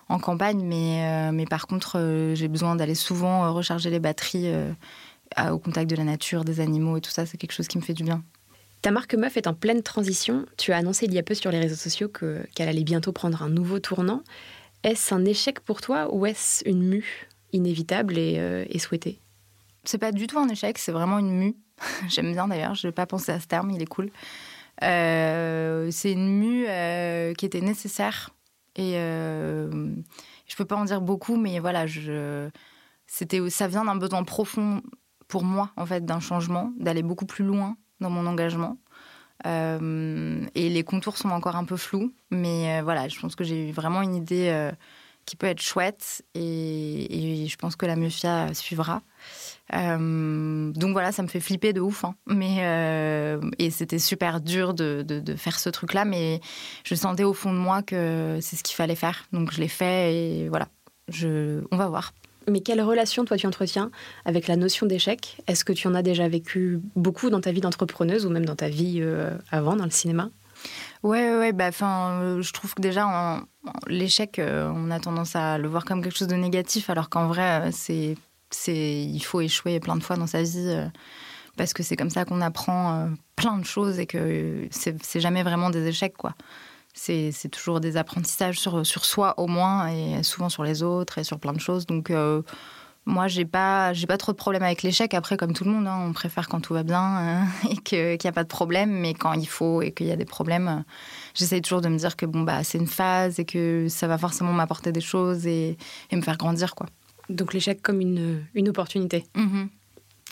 en 0.08 0.18
campagne, 0.20 0.64
mais, 0.64 1.32
mais 1.32 1.46
par 1.46 1.66
contre, 1.66 2.32
j'ai 2.34 2.46
besoin 2.46 2.76
d'aller 2.76 2.94
souvent 2.94 3.52
recharger 3.52 3.90
les 3.90 3.98
batteries 3.98 4.54
au 5.50 5.58
contact 5.58 5.90
de 5.90 5.96
la 5.96 6.04
nature, 6.04 6.44
des 6.44 6.60
animaux 6.60 6.96
et 6.96 7.00
tout 7.00 7.10
ça, 7.10 7.26
c'est 7.26 7.36
quelque 7.36 7.50
chose 7.50 7.66
qui 7.66 7.76
me 7.76 7.82
fait 7.82 7.92
du 7.92 8.04
bien. 8.04 8.22
Ta 8.82 8.92
marque 8.92 9.16
Meuf 9.16 9.36
est 9.36 9.48
en 9.48 9.52
pleine 9.52 9.82
transition. 9.82 10.46
Tu 10.56 10.70
as 10.70 10.76
annoncé 10.76 11.06
il 11.06 11.12
y 11.12 11.18
a 11.18 11.24
peu 11.24 11.34
sur 11.34 11.50
les 11.50 11.58
réseaux 11.58 11.74
sociaux 11.74 12.08
qu'elle 12.08 12.68
allait 12.68 12.84
bientôt 12.84 13.10
prendre 13.10 13.42
un 13.42 13.48
nouveau 13.48 13.80
tournant. 13.80 14.22
Est-ce 14.84 15.12
un 15.12 15.24
échec 15.24 15.58
pour 15.58 15.80
toi 15.80 16.14
ou 16.14 16.24
est-ce 16.24 16.62
une 16.68 16.84
mue 16.84 17.28
inévitable 17.52 18.16
et, 18.16 18.36
euh, 18.38 18.64
et 18.68 18.78
souhaitée? 18.78 19.18
C'est 19.82 19.98
pas 19.98 20.12
du 20.12 20.28
tout 20.28 20.38
un 20.38 20.48
échec, 20.48 20.78
c'est 20.78 20.92
vraiment 20.92 21.18
une 21.18 21.32
mue. 21.32 21.56
J'aime 22.08 22.32
bien 22.32 22.48
d'ailleurs, 22.48 22.74
je 22.74 22.86
n'ai 22.86 22.92
pas 22.92 23.06
pensé 23.06 23.32
à 23.32 23.40
ce 23.40 23.46
terme, 23.46 23.70
il 23.70 23.82
est 23.82 23.86
cool. 23.86 24.10
Euh, 24.82 25.88
c'est 25.90 26.12
une 26.12 26.38
mue 26.38 26.66
euh, 26.68 27.32
qui 27.34 27.46
était 27.46 27.60
nécessaire 27.60 28.30
et 28.76 28.92
je 28.92 30.56
peux 30.56 30.66
pas 30.66 30.76
en 30.76 30.84
dire 30.84 31.00
beaucoup, 31.00 31.36
mais 31.36 31.58
voilà, 31.60 31.86
ça 31.86 33.68
vient 33.68 33.84
d'un 33.84 33.96
besoin 33.96 34.22
profond 34.22 34.82
pour 35.28 35.44
moi, 35.44 35.70
en 35.76 35.86
fait, 35.86 36.04
d'un 36.04 36.20
changement, 36.20 36.72
d'aller 36.78 37.02
beaucoup 37.02 37.26
plus 37.26 37.44
loin 37.44 37.76
dans 38.00 38.10
mon 38.10 38.26
engagement. 38.26 38.78
Euh, 39.44 40.40
et 40.54 40.68
les 40.68 40.82
contours 40.82 41.18
sont 41.18 41.28
encore 41.30 41.56
un 41.56 41.64
peu 41.64 41.76
flous, 41.76 42.12
mais 42.30 42.78
euh, 42.78 42.82
voilà, 42.82 43.08
je 43.08 43.20
pense 43.20 43.36
que 43.36 43.44
j'ai 43.44 43.68
eu 43.68 43.72
vraiment 43.72 44.00
une 44.02 44.14
idée 44.14 44.48
euh, 44.50 44.72
qui 45.26 45.36
peut 45.36 45.46
être 45.46 45.60
chouette 45.60 46.22
et, 46.34 47.46
je 47.48 47.56
pense 47.56 47.76
que 47.76 47.86
la 47.86 47.96
Mufia 47.96 48.54
suivra. 48.54 49.02
donc 49.72 50.92
voilà, 50.92 51.12
ça 51.12 51.22
me 51.22 51.28
fait 51.28 51.40
flipper 51.40 51.72
de 51.72 51.80
ouf, 51.80 52.04
hein. 52.04 52.14
mais 52.26 52.58
et 53.58 53.70
c'était 53.70 53.98
super 53.98 54.40
dur 54.40 54.72
de, 54.72 55.02
de, 55.02 55.36
faire 55.36 55.58
ce 55.58 55.68
truc-là, 55.68 56.04
mais 56.04 56.40
je 56.84 56.94
sentais 56.94 57.24
au 57.24 57.34
fond 57.34 57.52
de 57.52 57.58
moi 57.58 57.82
que 57.82 58.38
c'est 58.40 58.56
ce 58.56 58.62
qu'il 58.62 58.76
fallait 58.76 58.96
faire, 58.96 59.26
donc 59.32 59.52
je 59.52 59.60
l'ai 59.60 59.68
fait 59.68 60.14
et 60.14 60.48
voilà, 60.48 60.68
je, 61.08 61.62
on 61.70 61.76
va 61.76 61.88
voir. 61.88 62.12
Mais 62.48 62.60
quelle 62.60 62.80
relation 62.80 63.24
toi 63.24 63.36
tu 63.36 63.46
entretiens 63.46 63.90
avec 64.24 64.46
la 64.46 64.56
notion 64.56 64.86
d'échec? 64.86 65.38
Est-ce 65.48 65.64
que 65.64 65.72
tu 65.72 65.88
en 65.88 65.94
as 65.94 66.02
déjà 66.02 66.28
vécu 66.28 66.80
beaucoup 66.94 67.28
dans 67.28 67.40
ta 67.40 67.50
vie 67.50 67.60
d'entrepreneuse 67.60 68.24
ou 68.24 68.30
même 68.30 68.44
dans 68.44 68.54
ta 68.54 68.68
vie 68.68 68.98
euh, 69.00 69.36
avant 69.50 69.74
dans 69.74 69.84
le 69.84 69.90
cinéma? 69.90 70.30
Ouais, 71.02 71.36
ouais, 71.36 71.52
bah, 71.52 71.70
euh, 71.82 72.42
je 72.42 72.52
trouve 72.52 72.74
que 72.74 72.80
déjà 72.80 73.42
l'échec, 73.86 74.38
euh, 74.38 74.70
on 74.74 74.90
a 74.90 75.00
tendance 75.00 75.36
à 75.36 75.58
le 75.58 75.68
voir 75.68 75.84
comme 75.84 76.02
quelque 76.02 76.16
chose 76.16 76.28
de 76.28 76.36
négatif, 76.36 76.90
alors 76.90 77.08
qu'en 77.08 77.26
vrai, 77.26 77.70
c'est, 77.72 78.16
c'est, 78.50 79.02
il 79.02 79.20
faut 79.20 79.40
échouer 79.40 79.80
plein 79.80 79.96
de 79.96 80.02
fois 80.02 80.16
dans 80.16 80.26
sa 80.26 80.42
vie 80.42 80.88
parce 81.56 81.72
que 81.72 81.82
c'est 81.82 81.96
comme 81.96 82.10
ça 82.10 82.24
qu'on 82.24 82.40
apprend 82.40 83.08
plein 83.34 83.58
de 83.58 83.64
choses 83.64 83.98
et 83.98 84.06
que 84.06 84.68
c'est, 84.70 85.02
c'est 85.02 85.20
jamais 85.20 85.42
vraiment 85.42 85.70
des 85.70 85.86
échecs, 85.86 86.16
quoi 86.16 86.34
c'est 86.96 87.50
toujours 87.50 87.80
des 87.80 87.96
apprentissages 87.96 88.58
sur, 88.58 88.84
sur 88.86 89.04
soi 89.04 89.34
au 89.38 89.46
moins 89.46 89.88
et 89.88 90.22
souvent 90.22 90.48
sur 90.48 90.64
les 90.64 90.82
autres 90.82 91.18
et 91.18 91.24
sur 91.24 91.38
plein 91.38 91.52
de 91.52 91.60
choses. 91.60 91.86
Donc 91.86 92.10
euh, 92.10 92.42
moi, 93.06 93.28
j'ai 93.28 93.44
pas, 93.44 93.92
j'ai 93.92 94.08
pas 94.08 94.18
trop 94.18 94.32
de 94.32 94.36
problème 94.36 94.64
avec 94.64 94.82
l'échec. 94.82 95.14
Après, 95.14 95.36
comme 95.36 95.52
tout 95.52 95.62
le 95.62 95.70
monde, 95.70 95.86
hein, 95.86 96.04
on 96.08 96.12
préfère 96.12 96.48
quand 96.48 96.60
tout 96.60 96.74
va 96.74 96.82
bien 96.82 97.18
euh, 97.18 97.42
et 97.70 97.76
qu'il 97.76 98.18
n'y 98.22 98.28
a 98.28 98.32
pas 98.32 98.42
de 98.42 98.48
problème. 98.48 98.90
Mais 98.90 99.14
quand 99.14 99.32
il 99.32 99.46
faut 99.46 99.80
et 99.80 99.92
qu'il 99.92 100.08
y 100.08 100.12
a 100.12 100.16
des 100.16 100.24
problèmes, 100.24 100.68
euh, 100.68 100.80
j'essaye 101.34 101.62
toujours 101.62 101.80
de 101.80 101.88
me 101.88 101.96
dire 101.96 102.16
que 102.16 102.26
bon 102.26 102.40
bah 102.42 102.64
c'est 102.64 102.78
une 102.78 102.88
phase 102.88 103.38
et 103.38 103.44
que 103.44 103.86
ça 103.88 104.08
va 104.08 104.18
forcément 104.18 104.52
m'apporter 104.52 104.90
des 104.90 105.00
choses 105.00 105.46
et, 105.46 105.78
me 106.12 106.20
faire 106.20 106.36
grandir 106.36 106.74
quoi. 106.74 106.86
Donc 107.28 107.54
l'échec 107.54 107.80
comme 107.80 108.00
une, 108.00 108.44
une 108.54 108.68
opportunité. 108.68 109.24
Mm-hmm. 109.36 109.68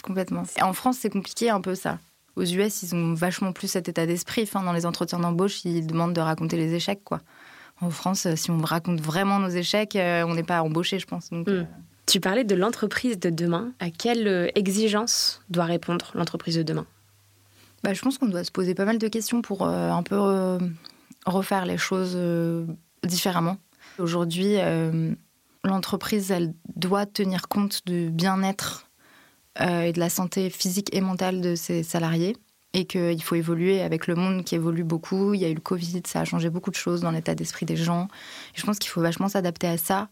Complètement. 0.03 0.43
en 0.61 0.73
France, 0.73 0.99
c'est 1.01 1.11
compliqué 1.11 1.51
un 1.51 1.61
peu 1.61 1.75
ça. 1.75 1.99
Aux 2.37 2.45
US, 2.45 2.83
ils 2.83 2.95
ont 2.95 3.15
vachement 3.15 3.53
plus 3.53 3.69
cet 3.69 3.89
état 3.89 4.07
d'esprit. 4.07 4.43
Enfin, 4.43 4.63
dans 4.63 4.73
les 4.73 4.87
entretiens 4.87 5.21
d'embauche, 5.21 5.65
ils 5.65 5.87
demandent 5.87 6.13
de 6.13 6.21
raconter 6.21 6.57
les 6.57 6.75
échecs, 6.75 7.05
quoi. 7.05 7.21
En 7.81 7.91
France, 7.91 8.27
si 8.35 8.51
on 8.51 8.59
raconte 8.59 9.01
vraiment 9.01 9.39
nos 9.39 9.49
échecs, 9.49 9.97
euh, 9.97 10.25
on 10.27 10.35
n'est 10.35 10.43
pas 10.45 10.63
embauché, 10.63 10.99
je 10.99 11.07
pense. 11.07 11.31
Donc, 11.31 11.49
euh, 11.49 11.65
Tu 12.07 12.21
parlais 12.21 12.45
de 12.45 12.55
l'entreprise 12.55 13.19
de 13.19 13.31
demain. 13.31 13.73
À 13.81 13.91
quelle 13.91 14.29
euh, 14.29 14.49
exigence 14.55 15.43
doit 15.49 15.65
répondre 15.65 16.11
l'entreprise 16.15 16.57
de 16.57 16.63
demain? 16.63 16.87
Bah, 17.83 17.95
Je 17.95 18.01
pense 18.03 18.19
qu'on 18.19 18.29
doit 18.29 18.45
se 18.45 18.53
poser 18.53 18.75
pas 18.75 18.85
mal 18.85 18.99
de 18.99 19.09
questions 19.09 19.43
pour 19.43 19.67
un 19.67 20.03
peu 20.03 20.59
refaire 21.27 21.67
les 21.67 21.77
choses 21.77 22.17
différemment. 23.03 23.59
Aujourd'hui, 23.99 24.57
l'entreprise, 25.65 26.31
elle 26.31 26.55
doit 26.77 27.05
tenir 27.05 27.47
compte 27.49 27.83
du 27.85 28.09
bien-être 28.09 28.89
et 29.61 29.93
de 29.93 30.01
la 30.01 30.09
santé 30.09 30.49
physique 30.49 30.95
et 30.95 31.03
mentale 31.03 31.43
de 31.43 31.55
ses 31.57 31.83
salariés 31.83 32.39
et 32.75 32.87
qu'il 32.87 33.23
faut 33.23 33.37
évoluer 33.37 33.81
avec 33.81 34.07
le 34.09 34.17
monde 34.17 34.45
qui 34.45 34.57
évolue 34.57 34.85
beaucoup. 34.85 35.33
Il 35.33 35.41
y 35.41 35.45
a 35.45 35.49
eu 35.49 35.55
le 35.55 35.61
Covid, 35.61 36.03
ça 36.07 36.21
a 36.21 36.25
changé 36.25 36.51
beaucoup 36.51 36.71
de 36.71 36.77
choses 36.77 37.01
dans 37.01 37.13
l'état 37.13 37.35
d'esprit 37.35 37.65
des 37.65 37.77
gens. 37.77 38.09
je 38.55 38.63
pense 38.65 38.79
qu'il 38.79 38.91
faut 38.91 39.01
vachement 39.01 39.29
s'adapter 39.29 39.69
à 39.69 39.79
ça. 39.79 40.09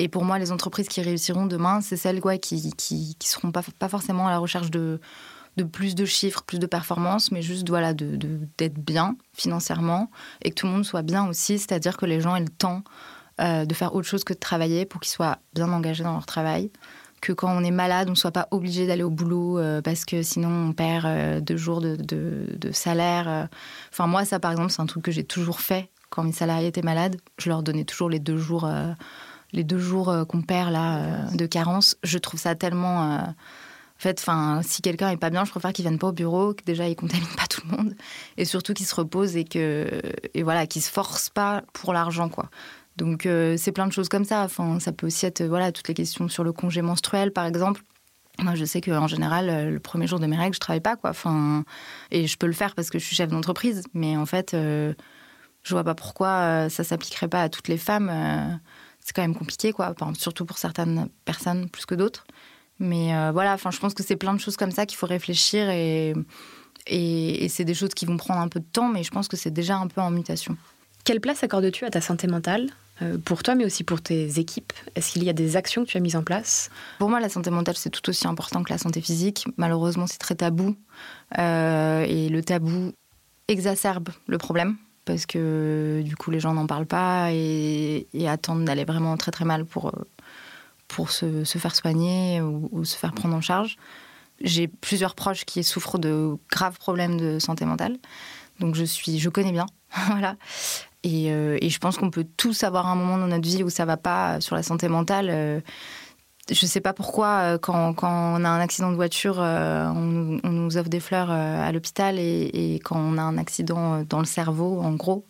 Et 0.00 0.08
pour 0.08 0.24
moi, 0.24 0.38
les 0.38 0.50
entreprises 0.50 0.88
qui 0.88 1.02
réussiront 1.02 1.46
demain, 1.46 1.80
c'est 1.80 1.96
celles 1.96 2.20
qui, 2.40 2.74
qui 2.74 3.28
seront 3.28 3.52
pas, 3.52 3.88
forcément 3.88 4.26
à 4.26 4.30
la 4.30 4.38
recherche 4.38 4.70
de, 4.70 4.98
de 5.56 5.64
plus 5.64 5.94
de 5.94 6.04
chiffres, 6.04 6.42
plus 6.42 6.58
de 6.58 6.66
performances, 6.66 7.30
mais 7.30 7.42
juste 7.42 7.68
voilà, 7.68 7.92
d'être 7.92 8.74
de, 8.74 8.80
bien 8.80 9.16
financièrement 9.34 10.10
et 10.42 10.50
que 10.50 10.54
tout 10.54 10.66
le 10.66 10.72
monde 10.72 10.84
soit 10.84 11.02
bien 11.02 11.28
aussi, 11.28 11.58
c'est-à-dire 11.58 11.96
que 11.98 12.06
les 12.06 12.20
gens 12.20 12.34
aient 12.34 12.40
le 12.40 12.48
temps 12.48 12.82
euh, 13.40 13.66
de 13.66 13.74
faire 13.74 13.94
autre 13.94 14.08
chose 14.08 14.24
que 14.24 14.32
de 14.32 14.38
travailler 14.38 14.86
pour 14.86 15.00
qu'ils 15.02 15.12
soient 15.12 15.38
bien 15.54 15.70
engagés 15.70 16.02
dans 16.02 16.12
leur 16.14 16.26
travail 16.26 16.70
que 17.20 17.32
quand 17.32 17.54
on 17.54 17.62
est 17.62 17.70
malade, 17.70 18.08
on 18.08 18.12
ne 18.12 18.16
soit 18.16 18.30
pas 18.30 18.48
obligé 18.50 18.86
d'aller 18.86 19.02
au 19.02 19.10
boulot 19.10 19.58
euh, 19.58 19.82
parce 19.82 20.04
que 20.04 20.22
sinon 20.22 20.48
on 20.48 20.72
perd 20.72 21.04
euh, 21.04 21.40
deux 21.40 21.56
jours 21.56 21.80
de, 21.80 22.70
salaire. 22.72 23.28
Euh. 23.28 23.44
Enfin, 23.92 24.06
moi, 24.06 24.24
ça, 24.24 24.40
par 24.40 24.52
exemple, 24.52 24.70
c'est 24.70 24.80
un 24.80 24.86
truc 24.86 25.04
que 25.04 25.10
j'ai 25.10 25.24
toujours 25.24 25.60
fait 25.60 25.90
quand 26.08 26.24
mes 26.24 26.32
salariés 26.32 26.68
étaient 26.68 26.82
malades. 26.82 27.16
Je 27.38 27.48
leur 27.48 27.62
donnais 27.62 27.84
toujours 27.84 28.08
les 28.08 28.18
deux 28.18 28.38
jours, 28.38 28.68
les 29.52 29.64
deux 29.64 29.78
jours 29.78 30.14
qu'on 30.28 30.42
perd 30.42 30.72
là 30.72 31.30
de 31.32 31.46
carence. 31.46 31.96
Je 32.02 32.18
trouve 32.18 32.40
ça 32.40 32.54
tellement. 32.54 33.18
En 34.00 34.02
fait, 34.02 34.24
si 34.62 34.80
quelqu'un 34.80 35.10
est 35.10 35.18
pas 35.18 35.28
bien, 35.28 35.44
je 35.44 35.50
préfère 35.50 35.74
qu'il 35.74 35.82
vienne 35.82 35.98
pas 35.98 36.08
au 36.08 36.12
bureau, 36.12 36.54
que 36.54 36.64
déjà 36.64 36.88
il 36.88 36.96
contamine 36.96 37.26
pas 37.36 37.46
tout 37.46 37.60
le 37.70 37.76
monde, 37.76 37.94
et 38.38 38.46
surtout 38.46 38.72
qu'il 38.72 38.86
se 38.86 38.94
repose 38.94 39.36
et 39.36 39.44
que 39.44 39.88
et 40.32 40.42
voilà, 40.42 40.66
qu'il 40.66 40.80
se 40.80 40.90
force 40.90 41.28
pas 41.28 41.62
pour 41.74 41.92
l'argent, 41.92 42.30
quoi. 42.30 42.48
Donc 42.96 43.26
euh, 43.26 43.56
c'est 43.58 43.72
plein 43.72 43.86
de 43.86 43.92
choses 43.92 44.08
comme 44.08 44.24
ça. 44.24 44.42
Enfin, 44.42 44.80
ça 44.80 44.92
peut 44.92 45.06
aussi 45.06 45.26
être 45.26 45.42
voilà 45.42 45.72
toutes 45.72 45.88
les 45.88 45.94
questions 45.94 46.28
sur 46.28 46.44
le 46.44 46.52
congé 46.52 46.82
menstruel, 46.82 47.32
par 47.32 47.46
exemple. 47.46 47.82
Moi, 48.38 48.54
je 48.54 48.64
sais 48.64 48.80
qu'en 48.80 49.06
général, 49.06 49.50
euh, 49.50 49.70
le 49.70 49.80
premier 49.80 50.06
jour 50.06 50.18
de 50.18 50.26
mes 50.26 50.36
règles, 50.36 50.54
je 50.54 50.60
travaille 50.60 50.80
pas, 50.80 50.96
quoi. 50.96 51.10
Enfin, 51.10 51.64
et 52.10 52.26
je 52.26 52.36
peux 52.38 52.46
le 52.46 52.52
faire 52.54 52.74
parce 52.74 52.88
que 52.88 52.98
je 52.98 53.04
suis 53.04 53.16
chef 53.16 53.28
d'entreprise. 53.28 53.82
Mais 53.92 54.16
en 54.16 54.26
fait, 54.26 54.54
euh, 54.54 54.94
je 55.62 55.74
vois 55.74 55.84
pas 55.84 55.94
pourquoi 55.94 56.70
ça 56.70 56.84
s'appliquerait 56.84 57.28
pas 57.28 57.42
à 57.42 57.48
toutes 57.50 57.68
les 57.68 57.76
femmes. 57.76 58.10
C'est 59.10 59.14
quand 59.14 59.22
même 59.22 59.34
compliqué, 59.34 59.72
quoi. 59.72 59.92
surtout 60.16 60.44
pour 60.44 60.58
certaines 60.58 61.08
personnes 61.24 61.68
plus 61.68 61.84
que 61.84 61.96
d'autres. 61.96 62.24
Mais 62.78 63.10
voilà, 63.32 63.54
enfin, 63.54 63.72
je 63.72 63.78
pense 63.80 63.92
que 63.92 64.04
c'est 64.04 64.14
plein 64.14 64.32
de 64.32 64.38
choses 64.38 64.56
comme 64.56 64.70
ça 64.70 64.86
qu'il 64.86 64.96
faut 64.96 65.08
réfléchir 65.08 65.68
et, 65.68 66.14
et 66.86 67.48
c'est 67.48 67.64
des 67.64 67.74
choses 67.74 67.92
qui 67.92 68.06
vont 68.06 68.16
prendre 68.16 68.40
un 68.40 68.46
peu 68.46 68.60
de 68.60 68.64
temps, 68.64 68.88
mais 68.88 69.02
je 69.02 69.10
pense 69.10 69.26
que 69.26 69.36
c'est 69.36 69.50
déjà 69.50 69.76
un 69.76 69.88
peu 69.88 70.00
en 70.00 70.12
mutation. 70.12 70.56
Quelle 71.02 71.20
place 71.20 71.42
accordes-tu 71.42 71.84
à 71.84 71.90
ta 71.90 72.00
santé 72.00 72.28
mentale 72.28 72.70
euh, 73.02 73.18
pour 73.18 73.42
toi, 73.42 73.56
mais 73.56 73.64
aussi 73.64 73.82
pour 73.82 74.00
tes 74.00 74.38
équipes? 74.38 74.72
Est-ce 74.94 75.12
qu'il 75.12 75.24
y 75.24 75.28
a 75.28 75.32
des 75.32 75.56
actions 75.56 75.84
que 75.84 75.90
tu 75.90 75.96
as 75.96 76.00
mises 76.00 76.14
en 76.14 76.22
place? 76.22 76.70
Pour 77.00 77.08
moi, 77.08 77.18
la 77.18 77.28
santé 77.28 77.50
mentale, 77.50 77.76
c'est 77.76 77.90
tout 77.90 78.08
aussi 78.08 78.28
important 78.28 78.62
que 78.62 78.72
la 78.72 78.78
santé 78.78 79.00
physique. 79.00 79.44
Malheureusement, 79.56 80.06
c'est 80.06 80.18
très 80.18 80.36
tabou. 80.36 80.76
Euh, 81.38 82.04
et 82.06 82.28
le 82.28 82.42
tabou 82.44 82.92
exacerbe 83.48 84.10
le 84.28 84.38
problème 84.38 84.76
parce 85.04 85.26
que 85.26 86.02
du 86.04 86.16
coup, 86.16 86.30
les 86.30 86.40
gens 86.40 86.54
n'en 86.54 86.66
parlent 86.66 86.86
pas 86.86 87.32
et, 87.32 88.06
attendent 88.26 88.64
d'aller 88.64 88.84
vraiment 88.84 89.16
très 89.16 89.30
très 89.30 89.44
mal 89.44 89.64
pour, 89.64 89.92
pour 90.88 91.10
se, 91.10 91.44
faire 91.44 91.74
soigner 91.74 92.40
ou, 92.40 92.84
se 92.84 92.96
faire 92.96 93.12
prendre 93.12 93.34
en 93.34 93.40
charge. 93.40 93.76
J'ai 94.40 94.68
plusieurs 94.68 95.14
proches 95.14 95.44
qui 95.44 95.64
souffrent 95.64 95.98
de 95.98 96.36
graves 96.50 96.78
problèmes 96.78 97.18
de 97.18 97.38
santé 97.38 97.64
mentale. 97.64 97.98
Donc 98.58 98.74
je 98.74 98.84
suis, 98.84 99.18
je 99.18 99.28
connais 99.28 99.52
bien, 99.52 99.66
voilà. 100.08 100.36
Euh, 101.06 101.58
et, 101.60 101.70
je 101.70 101.78
pense 101.78 101.96
qu'on 101.96 102.10
peut 102.10 102.26
tous 102.36 102.62
avoir 102.62 102.86
un 102.86 102.94
moment 102.94 103.18
dans 103.18 103.26
notre 103.26 103.48
vie 103.48 103.62
où 103.62 103.70
ça 103.70 103.84
va 103.84 103.96
pas 103.96 104.40
sur 104.40 104.54
la 104.54 104.62
santé 104.62 104.88
mentale. 104.88 105.28
Euh, 105.30 105.60
je 106.50 106.66
sais 106.66 106.80
pas 106.80 106.92
pourquoi, 106.92 107.38
euh, 107.40 107.58
quand, 107.58 107.94
on 108.02 108.44
a 108.44 108.48
un 108.48 108.60
accident 108.60 108.90
de 108.90 108.96
voiture, 108.96 109.38
on, 109.38 110.40
nous 110.44 110.76
offre 110.76 110.88
des 110.88 111.00
fleurs 111.00 111.30
à 111.30 111.70
l'hôpital 111.72 112.18
et, 112.18 112.80
quand 112.84 112.96
on 112.96 113.18
a 113.18 113.22
un 113.22 113.38
accident 113.38 114.02
dans 114.08 114.18
le 114.18 114.24
cerveau, 114.24 114.80
en 114.80 114.92
gros, 114.92 115.26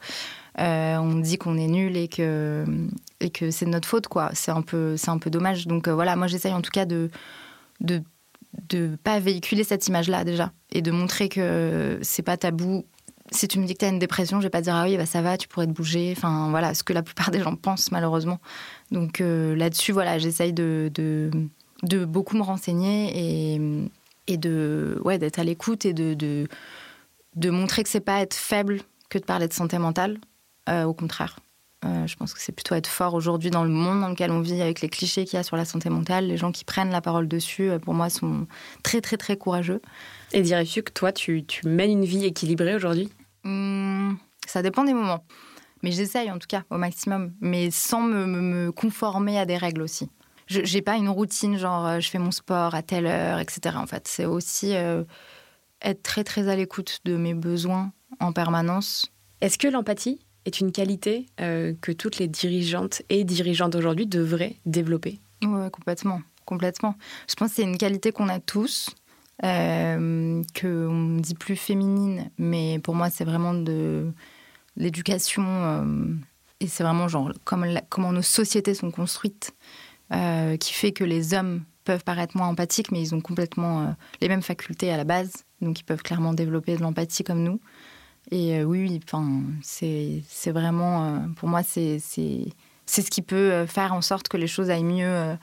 on 0.58 1.14
dit 1.16 1.38
qu'on 1.38 1.56
est 1.56 1.68
nul 1.68 1.96
et 1.96 2.08
que, 2.08 2.64
c'est 3.50 3.64
de 3.64 3.70
notre 3.70 3.88
faute, 3.88 4.08
quoi. 4.08 4.30
C'est 4.34 4.50
un 4.50 4.62
peu, 4.62 4.96
dommage. 5.26 5.66
Donc 5.66 5.88
voilà, 5.88 6.16
moi 6.16 6.26
j'essaye 6.26 6.52
en 6.52 6.62
tout 6.62 6.72
cas 6.72 6.86
de, 6.86 7.10
de 7.80 8.96
pas 9.02 9.20
véhiculer 9.20 9.64
cette 9.64 9.86
image-là 9.86 10.24
déjà 10.24 10.52
et 10.72 10.82
de 10.82 10.90
montrer 10.90 11.28
que 11.28 11.98
c'est 12.02 12.22
pas 12.22 12.36
tabou 12.36 12.84
si 13.32 13.46
tu 13.48 13.58
me 13.58 13.66
dis 13.66 13.74
que 13.74 13.78
tu 13.78 13.84
as 13.84 13.88
une 13.88 13.98
dépression, 13.98 14.38
je 14.40 14.46
vais 14.46 14.50
pas 14.50 14.60
dire 14.60 14.74
ah 14.74 14.84
oui, 14.84 14.96
bah 14.96 15.06
ça 15.06 15.22
va, 15.22 15.36
tu 15.38 15.48
pourrais 15.48 15.66
te 15.66 15.72
bouger. 15.72 16.12
Enfin 16.16 16.50
voilà, 16.50 16.74
ce 16.74 16.82
que 16.82 16.92
la 16.92 17.02
plupart 17.02 17.30
des 17.30 17.40
gens 17.40 17.54
pensent 17.54 17.92
malheureusement. 17.92 18.40
Donc 18.90 19.20
euh, 19.20 19.54
là-dessus, 19.54 19.92
voilà, 19.92 20.18
j'essaye 20.18 20.52
de, 20.52 20.90
de, 20.92 22.04
beaucoup 22.04 22.36
me 22.36 22.42
renseigner 22.42 23.54
et, 23.54 23.60
et 24.26 24.36
de 24.36 25.00
ouais 25.04 25.18
d'être 25.18 25.38
à 25.38 25.44
l'écoute 25.44 25.84
et 25.86 25.92
de, 25.92 26.14
de, 26.14 26.48
de 27.36 27.50
montrer 27.50 27.82
que 27.82 27.88
c'est 27.88 28.00
pas 28.00 28.20
être 28.20 28.34
faible 28.34 28.80
que 29.08 29.18
de 29.18 29.24
parler 29.24 29.48
de 29.48 29.52
santé 29.52 29.78
mentale. 29.78 30.18
Euh, 30.68 30.84
au 30.84 30.92
contraire, 30.92 31.38
euh, 31.84 32.06
je 32.06 32.16
pense 32.16 32.34
que 32.34 32.40
c'est 32.40 32.52
plutôt 32.52 32.74
être 32.74 32.86
fort 32.86 33.14
aujourd'hui 33.14 33.50
dans 33.50 33.64
le 33.64 33.70
monde 33.70 34.00
dans 34.00 34.08
lequel 34.08 34.30
on 34.30 34.40
vit 34.40 34.60
avec 34.60 34.82
les 34.82 34.88
clichés 34.88 35.24
qu'il 35.24 35.36
y 35.36 35.40
a 35.40 35.42
sur 35.42 35.56
la 35.56 35.64
santé 35.64 35.88
mentale. 35.88 36.26
Les 36.26 36.36
gens 36.36 36.52
qui 36.52 36.64
prennent 36.64 36.90
la 36.90 37.00
parole 37.00 37.26
dessus, 37.26 37.70
pour 37.82 37.94
moi, 37.94 38.10
sont 38.10 38.46
très 38.82 39.00
très 39.00 39.16
très 39.16 39.36
courageux. 39.36 39.80
Et 40.32 40.42
dirais-tu 40.42 40.82
que 40.82 40.92
toi, 40.92 41.12
tu, 41.12 41.44
tu 41.44 41.66
mènes 41.66 41.90
une 41.90 42.04
vie 42.04 42.24
équilibrée 42.24 42.74
aujourd'hui? 42.74 43.08
Hmm, 43.44 44.14
ça 44.46 44.62
dépend 44.62 44.84
des 44.84 44.94
moments. 44.94 45.24
Mais 45.82 45.92
j'essaye 45.92 46.30
en 46.30 46.38
tout 46.38 46.46
cas 46.46 46.64
au 46.70 46.76
maximum, 46.76 47.32
mais 47.40 47.70
sans 47.70 48.02
me, 48.02 48.70
conformer 48.70 49.38
à 49.38 49.46
des 49.46 49.56
règles 49.56 49.82
aussi. 49.82 50.08
Je 50.46 50.60
n'ai 50.60 50.82
pas 50.82 50.96
une 50.96 51.08
routine 51.08 51.56
genre 51.56 51.86
euh, 51.86 52.00
je 52.00 52.10
fais 52.10 52.18
mon 52.18 52.32
sport 52.32 52.74
à 52.74 52.82
telle 52.82 53.06
heure, 53.06 53.38
etc. 53.38 53.76
En 53.76 53.86
fait, 53.86 54.08
c'est 54.08 54.24
aussi 54.24 54.74
euh, 54.74 55.04
être 55.80 56.02
très 56.02 56.24
très 56.24 56.48
à 56.48 56.56
l'écoute 56.56 57.00
de 57.04 57.16
mes 57.16 57.34
besoins 57.34 57.92
en 58.18 58.32
permanence. 58.32 59.06
Est-ce 59.40 59.58
que 59.58 59.68
l'empathie 59.68 60.20
est 60.44 60.60
une 60.60 60.72
qualité 60.72 61.26
euh, 61.40 61.72
que 61.80 61.92
toutes 61.92 62.18
les 62.18 62.26
dirigeantes 62.26 63.02
et 63.08 63.24
dirigeants 63.24 63.68
d'aujourd'hui 63.68 64.06
devraient 64.06 64.56
développer? 64.66 65.20
Oui, 65.42 65.70
complètement, 65.70 66.20
complètement. 66.44 66.96
Je 67.28 67.34
pense 67.36 67.50
que 67.50 67.56
c'est 67.56 67.62
une 67.62 67.78
qualité 67.78 68.10
qu'on 68.10 68.28
a 68.28 68.40
tous 68.40 68.90
euh, 69.44 70.42
qu'on 70.60 71.16
dit 71.18 71.34
plus 71.34 71.56
féminine, 71.56 72.30
mais 72.38 72.78
pour 72.78 72.94
moi, 72.94 73.10
c'est 73.10 73.24
vraiment 73.24 73.54
de 73.54 74.12
l'éducation. 74.76 75.44
Euh, 75.46 76.14
et 76.60 76.66
c'est 76.66 76.82
vraiment 76.82 77.08
genre 77.08 77.32
comme 77.44 77.66
comment 77.88 78.12
nos 78.12 78.22
sociétés 78.22 78.74
sont 78.74 78.90
construites, 78.90 79.52
euh, 80.12 80.56
qui 80.56 80.72
fait 80.72 80.92
que 80.92 81.04
les 81.04 81.34
hommes 81.34 81.62
peuvent 81.84 82.04
paraître 82.04 82.36
moins 82.36 82.48
empathiques, 82.48 82.92
mais 82.92 83.00
ils 83.00 83.14
ont 83.14 83.20
complètement 83.20 83.82
euh, 83.82 83.86
les 84.20 84.28
mêmes 84.28 84.42
facultés 84.42 84.92
à 84.92 84.96
la 84.96 85.04
base, 85.04 85.44
donc 85.62 85.80
ils 85.80 85.84
peuvent 85.84 86.02
clairement 86.02 86.34
développer 86.34 86.76
de 86.76 86.82
l'empathie 86.82 87.24
comme 87.24 87.42
nous. 87.42 87.60
Et 88.30 88.62
oui, 88.62 89.00
enfin, 89.02 89.42
c'est 89.62 90.22
vraiment, 90.46 91.24
pour 91.36 91.48
moi, 91.48 91.62
c'est 91.64 91.98
ce 91.98 93.10
qui 93.10 93.22
peut 93.22 93.66
faire 93.66 93.92
en 93.92 94.02
sorte 94.02 94.28
que 94.28 94.36
les 94.36 94.46
choses 94.46 94.70
aillent 94.70 94.84
mieux 94.84 95.36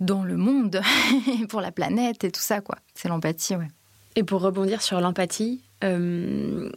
dans 0.00 0.22
le 0.22 0.36
monde, 0.36 0.80
pour 1.48 1.60
la 1.60 1.72
planète 1.72 2.24
et 2.24 2.30
tout 2.30 2.40
ça, 2.40 2.60
quoi. 2.60 2.76
C'est 2.94 3.08
l'empathie, 3.08 3.56
ouais. 3.56 3.68
Et 4.16 4.22
pour 4.22 4.40
rebondir 4.40 4.82
sur 4.82 5.00
l'empathie, 5.00 5.62
euh, 5.84 6.70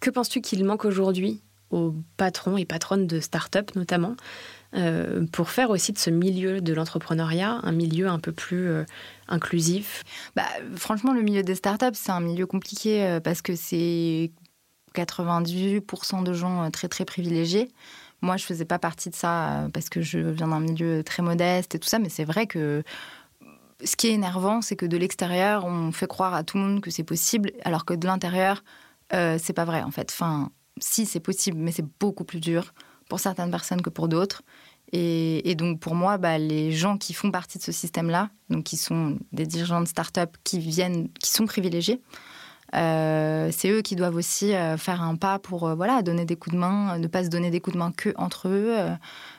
que 0.00 0.10
penses-tu 0.10 0.40
qu'il 0.40 0.64
manque 0.64 0.84
aujourd'hui 0.84 1.42
aux 1.70 1.92
patrons 2.16 2.56
et 2.56 2.64
patronnes 2.64 3.06
de 3.06 3.20
start-up 3.20 3.72
notamment 3.74 4.16
euh, 4.74 5.26
pour 5.32 5.50
faire 5.50 5.70
aussi 5.70 5.92
de 5.92 5.98
ce 5.98 6.08
milieu 6.08 6.60
de 6.62 6.72
l'entrepreneuriat 6.72 7.60
un 7.62 7.72
milieu 7.72 8.08
un 8.08 8.20
peu 8.20 8.30
plus 8.30 8.68
euh, 8.68 8.84
inclusif? 9.26 10.04
Bah, 10.36 10.46
Franchement, 10.76 11.12
le 11.12 11.22
milieu 11.22 11.42
des 11.42 11.56
start-up, 11.56 11.94
c'est 11.96 12.12
un 12.12 12.20
milieu 12.20 12.46
compliqué 12.46 13.18
parce 13.24 13.42
que 13.42 13.56
c'est 13.56 14.30
98% 14.94 16.22
de 16.22 16.32
gens 16.32 16.70
très 16.70 16.88
très 16.88 17.04
privilégiés. 17.04 17.70
Moi, 18.20 18.36
je 18.36 18.44
faisais 18.44 18.64
pas 18.64 18.78
partie 18.78 19.10
de 19.10 19.14
ça 19.14 19.50
euh, 19.50 19.68
parce 19.68 19.88
que 19.88 20.00
je 20.00 20.18
viens 20.18 20.48
d'un 20.48 20.60
milieu 20.60 21.04
très 21.04 21.22
modeste 21.22 21.74
et 21.74 21.78
tout 21.78 21.88
ça, 21.88 21.98
mais 21.98 22.08
c'est 22.08 22.24
vrai 22.24 22.46
que 22.46 22.82
ce 23.84 23.96
qui 23.96 24.08
est 24.08 24.12
énervant, 24.12 24.60
c'est 24.60 24.76
que 24.76 24.86
de 24.86 24.96
l'extérieur, 24.96 25.64
on 25.64 25.92
fait 25.92 26.08
croire 26.08 26.34
à 26.34 26.42
tout 26.42 26.56
le 26.56 26.64
monde 26.64 26.80
que 26.80 26.90
c'est 26.90 27.04
possible, 27.04 27.52
alors 27.64 27.84
que 27.84 27.94
de 27.94 28.06
l'intérieur, 28.06 28.64
euh, 29.12 29.38
c'est 29.40 29.52
pas 29.52 29.64
vrai 29.64 29.82
en 29.82 29.90
fait. 29.90 30.10
Enfin, 30.10 30.50
si 30.80 31.06
c'est 31.06 31.20
possible, 31.20 31.58
mais 31.58 31.72
c'est 31.72 31.86
beaucoup 32.00 32.24
plus 32.24 32.40
dur 32.40 32.74
pour 33.08 33.20
certaines 33.20 33.50
personnes 33.50 33.82
que 33.82 33.90
pour 33.90 34.08
d'autres. 34.08 34.42
Et, 34.92 35.54
donc 35.54 35.80
pour 35.80 35.94
moi, 35.94 36.16
bah, 36.16 36.38
les 36.38 36.72
gens 36.72 36.96
qui 36.96 37.12
font 37.12 37.30
partie 37.30 37.58
de 37.58 37.62
ce 37.62 37.72
système-là, 37.72 38.30
donc 38.48 38.64
qui 38.64 38.78
sont 38.78 39.18
des 39.32 39.44
dirigeants 39.44 39.82
de 39.82 39.88
start-up 39.88 40.36
qui 40.44 40.58
viennent, 40.58 41.10
qui 41.22 41.30
sont 41.30 41.44
privilégiés, 41.44 42.00
euh, 42.74 43.48
c'est 43.50 43.70
eux 43.70 43.80
qui 43.80 43.96
doivent 43.96 44.16
aussi 44.16 44.54
euh, 44.54 44.76
faire 44.76 45.02
un 45.02 45.16
pas 45.16 45.38
pour 45.38 45.66
euh, 45.66 45.74
voilà 45.74 46.02
donner 46.02 46.24
des 46.24 46.36
coups 46.36 46.54
de 46.54 46.60
main, 46.60 46.98
ne 46.98 47.06
pas 47.06 47.24
se 47.24 47.28
donner 47.28 47.50
des 47.50 47.60
coups 47.60 47.74
de 47.74 47.78
main 47.78 47.92
que 47.92 48.10
entre 48.16 48.48
eux, 48.48 48.76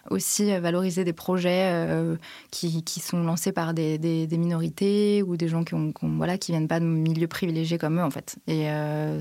aussi 0.09 0.57
valoriser 0.59 1.03
des 1.03 1.13
projets 1.13 1.71
qui, 2.51 2.83
qui, 2.83 2.99
sont 2.99 3.23
lancés 3.23 3.51
par 3.51 3.73
des, 3.73 3.97
des, 3.97 4.37
minorités 4.37 5.21
ou 5.23 5.37
des 5.37 5.47
gens 5.47 5.63
qui 5.63 5.75
ont, 5.75 5.93
voilà 6.01 6.37
qui 6.37 6.51
viennent 6.51 6.67
pas 6.67 6.79
de 6.79 6.85
milieux 6.85 7.27
privilégiés 7.27 7.77
comme 7.77 7.99
eux 7.99 8.03
en 8.03 8.09
fait. 8.09 8.37
Et 8.47 8.67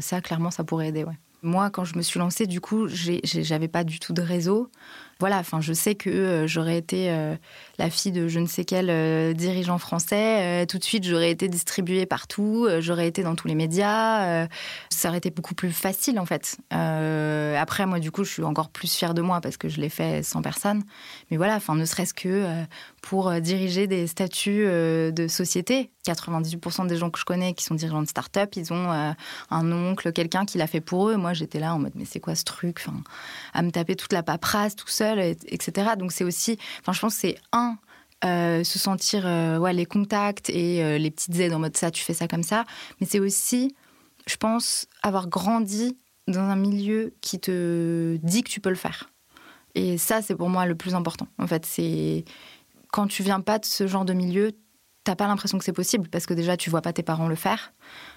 ça 0.01 0.21
clairement 0.21 0.51
ça 0.51 0.65
pourrait 0.65 0.89
aider 0.89 1.05
ouais. 1.05 1.19
Moi, 1.43 1.71
quand 1.71 1.85
je 1.85 1.97
me 1.97 2.03
suis 2.03 2.19
lancée, 2.19 2.47
du 2.47 2.61
coup, 2.61 2.89
j'avais 2.89 3.69
pas 3.69 3.85
du 3.85 4.01
tout 4.01 4.13
de 4.13 4.23
réseau 4.23 4.71
voilà, 5.21 5.39
enfin, 5.39 5.61
je 5.61 5.73
sais 5.73 5.97
que 5.97 6.11
euh, 6.11 6.47
j'aurais 6.47 6.79
été 6.79 7.11
euh, 7.11 7.35
la 7.79 7.91
fille 7.91 8.13
de 8.13 8.29
je 8.29 8.39
ne 8.39 8.47
sais 8.47 8.65
quel 8.65 8.89
euh, 8.89 9.33
dirigeant 9.33 9.79
français. 9.79 10.65
tout 10.69 10.79
de 10.79 10.85
suite, 10.85 11.03
j'aurais 11.05 11.33
été 11.33 11.49
distribuée 11.49 12.07
partout. 12.07 12.69
j'aurais 12.79 13.09
été 13.09 13.25
dans 13.25 13.35
tous 13.35 13.49
les 13.49 13.57
médias. 13.57 14.47
ça 14.91 15.09
aurait 15.09 15.19
été 15.19 15.31
beaucoup 15.31 15.55
plus 15.55 15.73
facile, 15.73 16.21
en 16.21 16.27
fait. 16.27 16.59
après, 16.71 17.87
moi, 17.87 17.99
du 17.99 18.13
coup, 18.13 18.23
je 18.25 18.31
suis 18.31 18.45
encore 18.45 18.69
plus 18.69 18.93
fière 18.93 19.15
de 19.15 19.23
moi 19.23 19.41
parce 19.41 19.57
que 19.57 19.69
je 19.69 19.81
l'ai 19.81 19.89
fait 19.89 20.23
sans 20.23 20.43
personne. 20.43 20.85
Mais 21.31 21.37
voilà, 21.37 21.57
enfin, 21.57 21.75
ne 21.75 21.85
serait-ce 21.85 22.15
que 22.15 22.47
pour 23.03 23.33
diriger 23.41 23.87
des 23.87 24.07
statuts 24.07 24.65
de 24.67 25.27
société. 25.29 25.91
98% 26.07 26.87
des 26.87 26.97
gens 26.97 27.11
que 27.11 27.19
je 27.19 27.27
connais 27.27 27.53
qui 27.53 27.65
sont 27.65 27.75
dirigeants 27.75 28.01
de 28.01 28.09
start-up, 28.09 28.55
ils 28.57 28.73
ont 28.73 29.15
un 29.51 29.73
oncle, 29.73 30.13
quelqu'un 30.13 30.47
qui 30.47 30.59
l'a 30.59 30.67
fait 30.67 30.81
pour 30.81 31.11
eux. 31.11 31.17
Moi, 31.17 31.35
j'étais 31.35 31.61
là 31.61 31.75
en 31.75 31.79
mode, 31.79 31.93
mais 31.97 32.07
c'est 32.07 32.21
quoi 32.21 32.35
ce 32.35 32.45
truc? 32.45 32.83
Enfin, 32.87 32.99
À 33.53 33.63
me 33.63 33.71
taper 33.71 33.95
toute 33.95 34.13
la 34.13 34.23
paperasse 34.23 34.75
tout 34.75 34.89
seul 34.89 35.08
etc. 35.17 35.91
Donc 35.99 36.13
c'est 36.13 36.25
aussi, 36.25 36.59
enfin 36.81 36.93
je 36.93 37.01
pense 37.01 37.15
que 37.15 37.21
c'est 37.21 37.37
un, 37.53 37.79
euh, 38.25 38.65
se 38.65 38.81
sentir 38.81 39.23
euh, 39.27 39.59
ouais, 39.59 39.73
les 39.73 39.87
contacts 39.87 40.51
et 40.51 40.83
euh, 40.83 40.99
les 40.99 41.13
petites 41.13 41.37
aides 41.39 41.53
en 41.53 41.61
mode 41.61 41.77
ça, 41.77 41.93
tu 41.93 42.03
fais 42.03 42.15
ça 42.15 42.27
comme 42.27 42.43
ça. 42.43 42.65
Mais 43.01 43.07
c'est 43.09 43.21
aussi, 43.21 43.77
je 44.27 44.37
pense, 44.37 44.87
avoir 45.03 45.29
grandi 45.29 45.97
dans 46.27 46.41
un 46.41 46.57
milieu 46.57 47.15
qui 47.21 47.39
te 47.39 48.17
dit 48.17 48.43
que 48.43 48.51
tu 48.51 48.61
peux 48.61 48.71
le 48.71 48.75
faire. 48.75 49.11
Et 49.77 49.99
ça, 49.99 50.21
c'est 50.21 50.35
pour 50.35 50.49
moi 50.49 50.67
le 50.67 50.75
plus 50.75 50.97
important. 50.97 51.29
En 51.39 51.47
fait, 51.47 51.65
c'est 51.65 52.25
quand 52.91 53.07
tu 53.07 53.23
viens 53.23 53.41
pas 53.41 53.61
de 53.61 53.65
ce 53.65 53.87
genre 53.87 54.05
de 54.05 54.15
milieu, 54.15 54.51
t'as 55.05 55.15
pas 55.15 55.29
l'impression 55.29 55.57
que 55.57 55.65
c'est 55.65 55.73
possible 55.73 56.09
parce 56.09 56.27
que 56.27 56.35
déjà, 56.35 56.57
tu 56.57 56.71
vois 56.71 56.83
pas 56.83 56.93
tes 56.93 57.05
parents 57.05 57.29
le 57.29 57.37
faire 57.37 57.73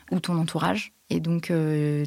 ou 0.09 0.19
ton 0.19 0.35
entourage. 0.39 0.93
Et 1.11 1.19
donc, 1.19 1.51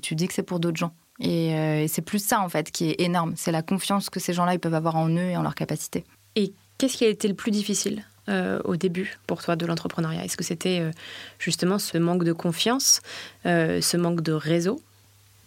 tu 0.02 0.14
dis 0.16 0.26
que 0.26 0.34
c'est 0.34 0.42
pour 0.42 0.58
d'autres 0.58 0.78
gens. 0.78 0.94
Euh, 1.22 1.82
et, 1.82 1.88
c'est 1.88 2.02
plus 2.02 2.24
ça, 2.24 2.40
en 2.40 2.48
fait, 2.48 2.70
qui 2.70 2.90
est 2.90 3.00
énorme. 3.00 3.34
C'est 3.36 3.52
la 3.52 3.62
confiance 3.62 4.10
que 4.10 4.20
ces 4.20 4.32
gens-là 4.32 4.54
ils 4.54 4.60
peuvent 4.60 4.74
avoir 4.74 4.96
en 4.96 5.08
eux 5.08 5.30
et 5.30 5.36
en 5.36 5.42
leur 5.42 5.54
capacité. 5.54 6.04
Et 6.36 6.52
qu'est-ce 6.78 6.96
qui 6.96 7.04
a 7.04 7.08
été 7.08 7.28
le 7.28 7.34
plus 7.34 7.50
difficile 7.50 8.04
euh, 8.28 8.60
au 8.64 8.76
début 8.76 9.16
pour 9.26 9.42
toi 9.42 9.56
de 9.56 9.66
l'entrepreneuriat? 9.66 10.24
Est-ce 10.24 10.36
que 10.36 10.44
c'était 10.44 10.80
euh, 10.80 10.90
justement 11.38 11.78
ce 11.78 11.98
manque 11.98 12.24
de 12.24 12.32
confiance, 12.32 13.00
ce 13.44 13.96
manque 13.96 14.22
de 14.22 14.32
réseau? 14.32 14.80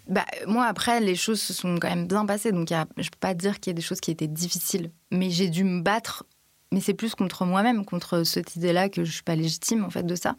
Bah, 0.08 0.25
moi, 0.45 0.65
après, 0.65 1.01
les 1.01 1.15
choses 1.15 1.41
se 1.41 1.53
sont 1.53 1.77
quand 1.80 1.89
même 1.89 2.08
bien 2.08 2.25
passées. 2.25 2.53
Donc, 2.53 2.69
je 2.69 2.75
ne 2.75 2.84
peux 2.84 3.17
pas 3.19 3.34
dire 3.34 3.60
qu'il 3.60 3.71
y 3.71 3.75
a 3.75 3.75
des 3.75 3.82
choses 3.82 3.99
qui 3.99 4.12
étaient 4.12 4.27
difficiles. 4.27 4.91
Mais 5.12 5.30
j'ai 5.30 5.49
dû 5.49 5.65
me 5.65 5.82
battre. 5.82 6.25
Mais 6.71 6.80
c'est 6.80 6.93
plus 6.93 7.13
contre 7.13 7.45
moi-même, 7.45 7.84
contre 7.84 8.23
cette 8.23 8.56
idée-là 8.56 8.88
que 8.88 9.03
je 9.03 9.10
ne 9.10 9.13
suis 9.13 9.23
pas 9.23 9.36
légitime, 9.36 9.84
en 9.84 9.89
fait, 9.89 10.03
de 10.03 10.15
ça. 10.15 10.36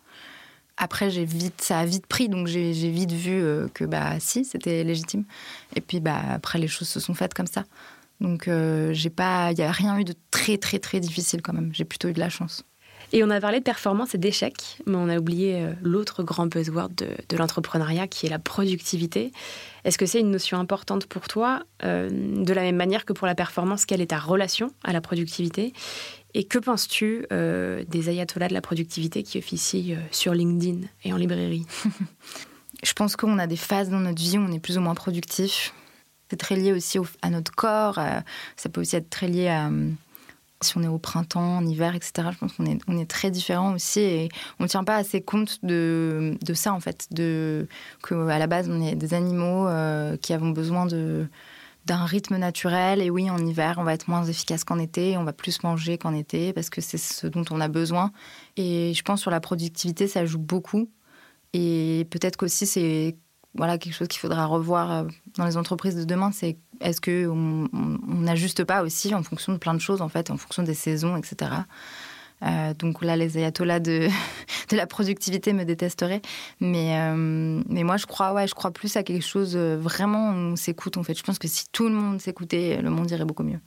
Après, 0.81 1.11
j'ai 1.11 1.25
vite, 1.25 1.61
ça 1.61 1.81
a 1.81 1.85
vite 1.85 2.07
pris, 2.07 2.29
donc 2.29 2.47
j'ai 2.47 2.73
vite 2.73 3.11
vu 3.11 3.43
euh, 3.43 3.67
que 3.75 3.85
bah 3.85 4.21
si, 4.21 4.45
c'était 4.45 4.85
légitime. 4.85 5.25
Et 5.75 5.81
puis 5.81 5.99
bah 5.99 6.21
après, 6.31 6.61
les 6.61 6.69
choses 6.69 6.89
se 6.89 7.01
sont 7.01 7.15
faites 7.15 7.35
comme 7.35 7.49
ça. 7.49 7.65
Donc 8.21 8.47
euh, 8.47 8.93
j'ai 8.93 9.11
pas, 9.11 9.51
il 9.51 9.57
n'y 9.57 9.65
a 9.65 9.73
rien 9.73 9.99
eu 9.99 10.05
de 10.05 10.15
très 10.31 10.57
très 10.57 10.79
très 10.79 11.01
difficile 11.01 11.43
quand 11.43 11.53
même. 11.53 11.71
J'ai 11.73 11.85
plutôt 11.85 12.09
eu 12.09 12.13
de 12.13 12.21
la 12.21 12.31
chance. 12.31 12.65
Et 13.13 13.25
on 13.25 13.31
a 13.31 13.41
parlé 13.41 13.59
de 13.59 13.65
performance 13.65 14.15
et 14.15 14.19
d'échec, 14.19 14.79
mais 14.87 14.97
on 14.97 15.09
a 15.09 15.19
oublié 15.19 15.57
euh, 15.57 15.73
l'autre 15.83 16.23
grand 16.23 16.47
buzzword 16.47 16.91
de, 16.95 17.09
de 17.29 17.37
l'entrepreneuriat 17.37 18.07
qui 18.07 18.27
est 18.27 18.29
la 18.29 18.39
productivité. 18.39 19.33
Est-ce 19.85 19.99
que 19.99 20.07
c'est 20.07 20.21
une 20.21 20.31
notion 20.31 20.59
importante 20.59 21.07
pour 21.07 21.27
toi, 21.27 21.63
de 21.83 22.53
la 22.53 22.63
même 22.63 22.77
manière 22.77 23.07
que 23.07 23.15
pour 23.15 23.27
la 23.27 23.35
performance, 23.35 23.87
quelle 23.87 24.03
est 24.03 24.09
ta 24.09 24.19
relation 24.19 24.71
à 24.85 24.93
la 24.93 25.01
productivité? 25.01 25.73
Et 26.39 26.45
que 26.45 26.61
penses-tu 26.61 27.27
euh, 27.33 27.83
des 27.89 28.09
ayatollahs 28.09 28.47
de 28.47 28.55
la 28.55 28.61
productivité 28.61 29.25
qui 29.25 29.39
officient 29.39 29.97
euh, 29.97 30.01
sur 30.13 30.35
LinkedIn 30.35 30.87
et 31.03 31.13
en 31.13 31.17
librairie 31.17 31.67
Je 32.85 32.93
pense 32.93 33.17
qu'on 33.17 33.41
a 33.41 33.49
des 33.49 33.57
phases 33.57 33.91
dans 33.91 33.99
notre 33.99 34.23
vie 34.23 34.39
où 34.39 34.43
on 34.43 34.53
est 34.53 34.61
plus 34.61 34.79
ou 34.79 34.81
moins 34.81 34.95
productif. 34.95 35.75
C'est 36.31 36.37
très 36.37 36.55
lié 36.55 36.73
aussi 36.73 36.99
à 37.23 37.31
notre 37.31 37.51
corps. 37.51 37.99
Euh, 37.99 38.21
ça 38.57 38.69
peut 38.69 38.81
aussi 38.81 38.95
être 38.95 39.11
très 39.11 39.27
lié 39.27 39.49
à 39.49 39.69
si 40.61 40.79
on 40.79 40.85
est 40.85 40.89
au 40.89 40.99
printemps, 40.99 41.57
en 41.57 41.67
hiver, 41.67 41.97
etc. 41.97 42.29
Je 42.33 42.39
pense 42.39 42.53
qu'on 42.53 42.99
est, 42.99 43.09
très 43.09 43.33
différents 43.33 43.75
aussi 43.75 44.01
et 44.01 44.29
on 44.61 44.65
ne 44.65 44.69
tient 44.69 44.85
pas 44.85 44.97
assez 44.97 45.21
compte 45.21 45.59
de, 45.65 46.37
ça 46.55 46.73
en 46.73 46.81
fait, 46.81 47.09
de 47.11 47.67
qu'à 48.09 48.39
la 48.39 48.47
base 48.47 48.69
on 48.69 48.81
est 48.81 48.97
des 48.97 49.15
animaux 49.15 49.69
qui 50.21 50.33
avons 50.33 50.51
besoin 50.51 50.87
de 50.87 51.29
d'un 51.89 52.05
rythme 52.05 52.37
naturel. 52.37 53.03
Et 53.03 53.11
oui, 53.11 53.29
en 53.31 53.39
hiver, 53.39 53.77
on 53.79 53.85
va 53.85 53.95
être 53.95 54.09
moins 54.09 54.25
efficace 54.25 54.63
qu'en 54.63 54.79
été, 54.79 55.17
on 55.17 55.25
va 55.25 55.33
plus 55.33 55.63
manger 55.63 55.99
qu'en 55.99 56.15
été 56.15 56.53
parce 56.53 56.71
que 56.71 56.81
c'est 56.81 56.99
ce 56.99 57.27
dont 57.27 57.45
on 57.51 57.61
a 57.61 57.69
besoin. 57.69 58.13
Et 58.57 58.93
je 58.95 59.03
pense 59.03 59.21
sur 59.21 59.31
la 59.31 59.41
productivité, 59.41 60.07
ça 60.07 60.25
joue 60.25 60.39
beaucoup. 60.39 60.91
Et 61.55 62.07
peut-être 62.11 62.37
qu'aussi 62.37 62.67
c'est 62.67 63.17
voilà 63.55 63.79
quelque 63.79 63.95
chose 63.95 64.09
qu'il 64.09 64.21
faudra 64.21 64.45
revoir 64.45 64.93
euh, 64.93 65.05
dans 65.37 65.47
les 65.47 65.57
entreprises 65.57 65.97
de 65.97 66.05
demain. 66.05 66.31
C'est 66.33 66.59
est-ce 66.81 67.01
que 67.01 67.27
on 67.27 67.69
n'ajuste 68.07 68.63
pas 68.65 68.83
aussi 68.83 69.15
en 69.15 69.23
fonction 69.23 69.53
de 69.53 69.59
plein 69.59 69.75
de 69.75 69.81
choses 69.81 70.03
en 70.03 70.09
fait, 70.09 70.31
en 70.31 70.37
fonction 70.37 70.63
des 70.63 70.75
saisons, 70.75 71.17
etc. 71.17 71.51
Euh, 72.43 72.73
donc 72.75 73.03
là, 73.03 73.17
les 73.17 73.37
ayatollahs 73.37 73.81
de, 73.81 74.09
de 74.71 74.77
la 74.77 74.87
productivité 74.87 75.53
me 75.53 75.65
détesteraient. 75.65 76.23
Mais, 76.61 76.99
euh, 76.99 77.63
mais 77.69 77.83
moi, 77.83 77.97
je 77.97 78.07
crois, 78.07 78.33
ouais, 78.33 78.47
je 78.47 78.55
crois 78.55 78.71
plus 78.71 78.97
à 78.97 79.03
quelque 79.03 79.25
chose 79.25 79.55
euh, 79.57 79.77
vraiment 79.77 80.31
on 80.31 80.57
s'écoute. 80.57 80.97
En 80.97 81.03
fait, 81.03 81.17
je 81.17 81.23
pense 81.23 81.39
que 81.39 81.49
si 81.49 81.67
tout 81.73 81.89
le 81.89 81.95
monde 81.95 82.21
s'écoutait, 82.21 82.81
le 82.81 82.91
monde 82.91 83.11
irait 83.11 83.25
beaucoup 83.25 83.43
mieux. 83.43 83.61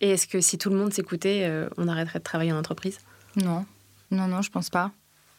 Et 0.00 0.10
est-ce 0.10 0.26
que 0.26 0.40
si 0.40 0.58
tout 0.58 0.70
le 0.70 0.76
monde 0.76 0.92
s'écoutait, 0.92 1.48
on 1.76 1.86
arrêterait 1.86 2.18
de 2.18 2.24
travailler 2.24 2.52
en 2.52 2.58
entreprise? 2.58 2.98
Non, 3.36 3.64
non, 4.10 4.26
non, 4.26 4.42
je 4.42 4.50
pense 4.50 4.68
pas. 4.68 4.90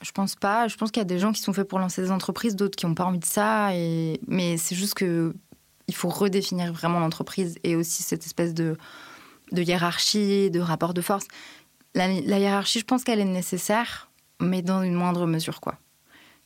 Je 0.01 0.11
pense 0.11 0.35
pas. 0.35 0.69
Je 0.69 0.77
pense 0.77 0.89
qu'il 0.89 1.01
y 1.01 1.05
a 1.05 1.05
des 1.05 1.19
gens 1.19 1.33
qui 1.33 1.41
sont 1.41 1.51
faits 1.51 1.67
pour 1.67 1.79
lancer 1.79 2.01
des 2.01 2.11
entreprises, 2.11 2.55
d'autres 2.55 2.77
qui 2.77 2.85
n'ont 2.85 2.95
pas 2.95 3.03
envie 3.03 3.19
de 3.19 3.25
ça. 3.25 3.75
Et... 3.75 4.21
Mais 4.27 4.55
c'est 4.55 4.75
juste 4.75 4.93
que 4.93 5.33
il 5.89 5.95
faut 5.95 6.07
redéfinir 6.07 6.71
vraiment 6.71 6.99
l'entreprise 6.99 7.57
et 7.65 7.75
aussi 7.75 8.03
cette 8.03 8.25
espèce 8.25 8.53
de, 8.53 8.77
de 9.51 9.61
hiérarchie, 9.61 10.49
de 10.49 10.61
rapport 10.61 10.93
de 10.93 11.01
force 11.01 11.27
la, 11.95 12.07
hiérarchie, 12.09 12.79
je 12.79 12.85
pense 12.85 13.03
qu'elle 13.03 13.19
est 13.19 13.25
nécessaire, 13.25 14.09
mais 14.39 14.61
dans 14.61 14.81
une 14.81 14.95
moindre 14.95 15.25
mesure, 15.25 15.61
quoi. 15.61 15.75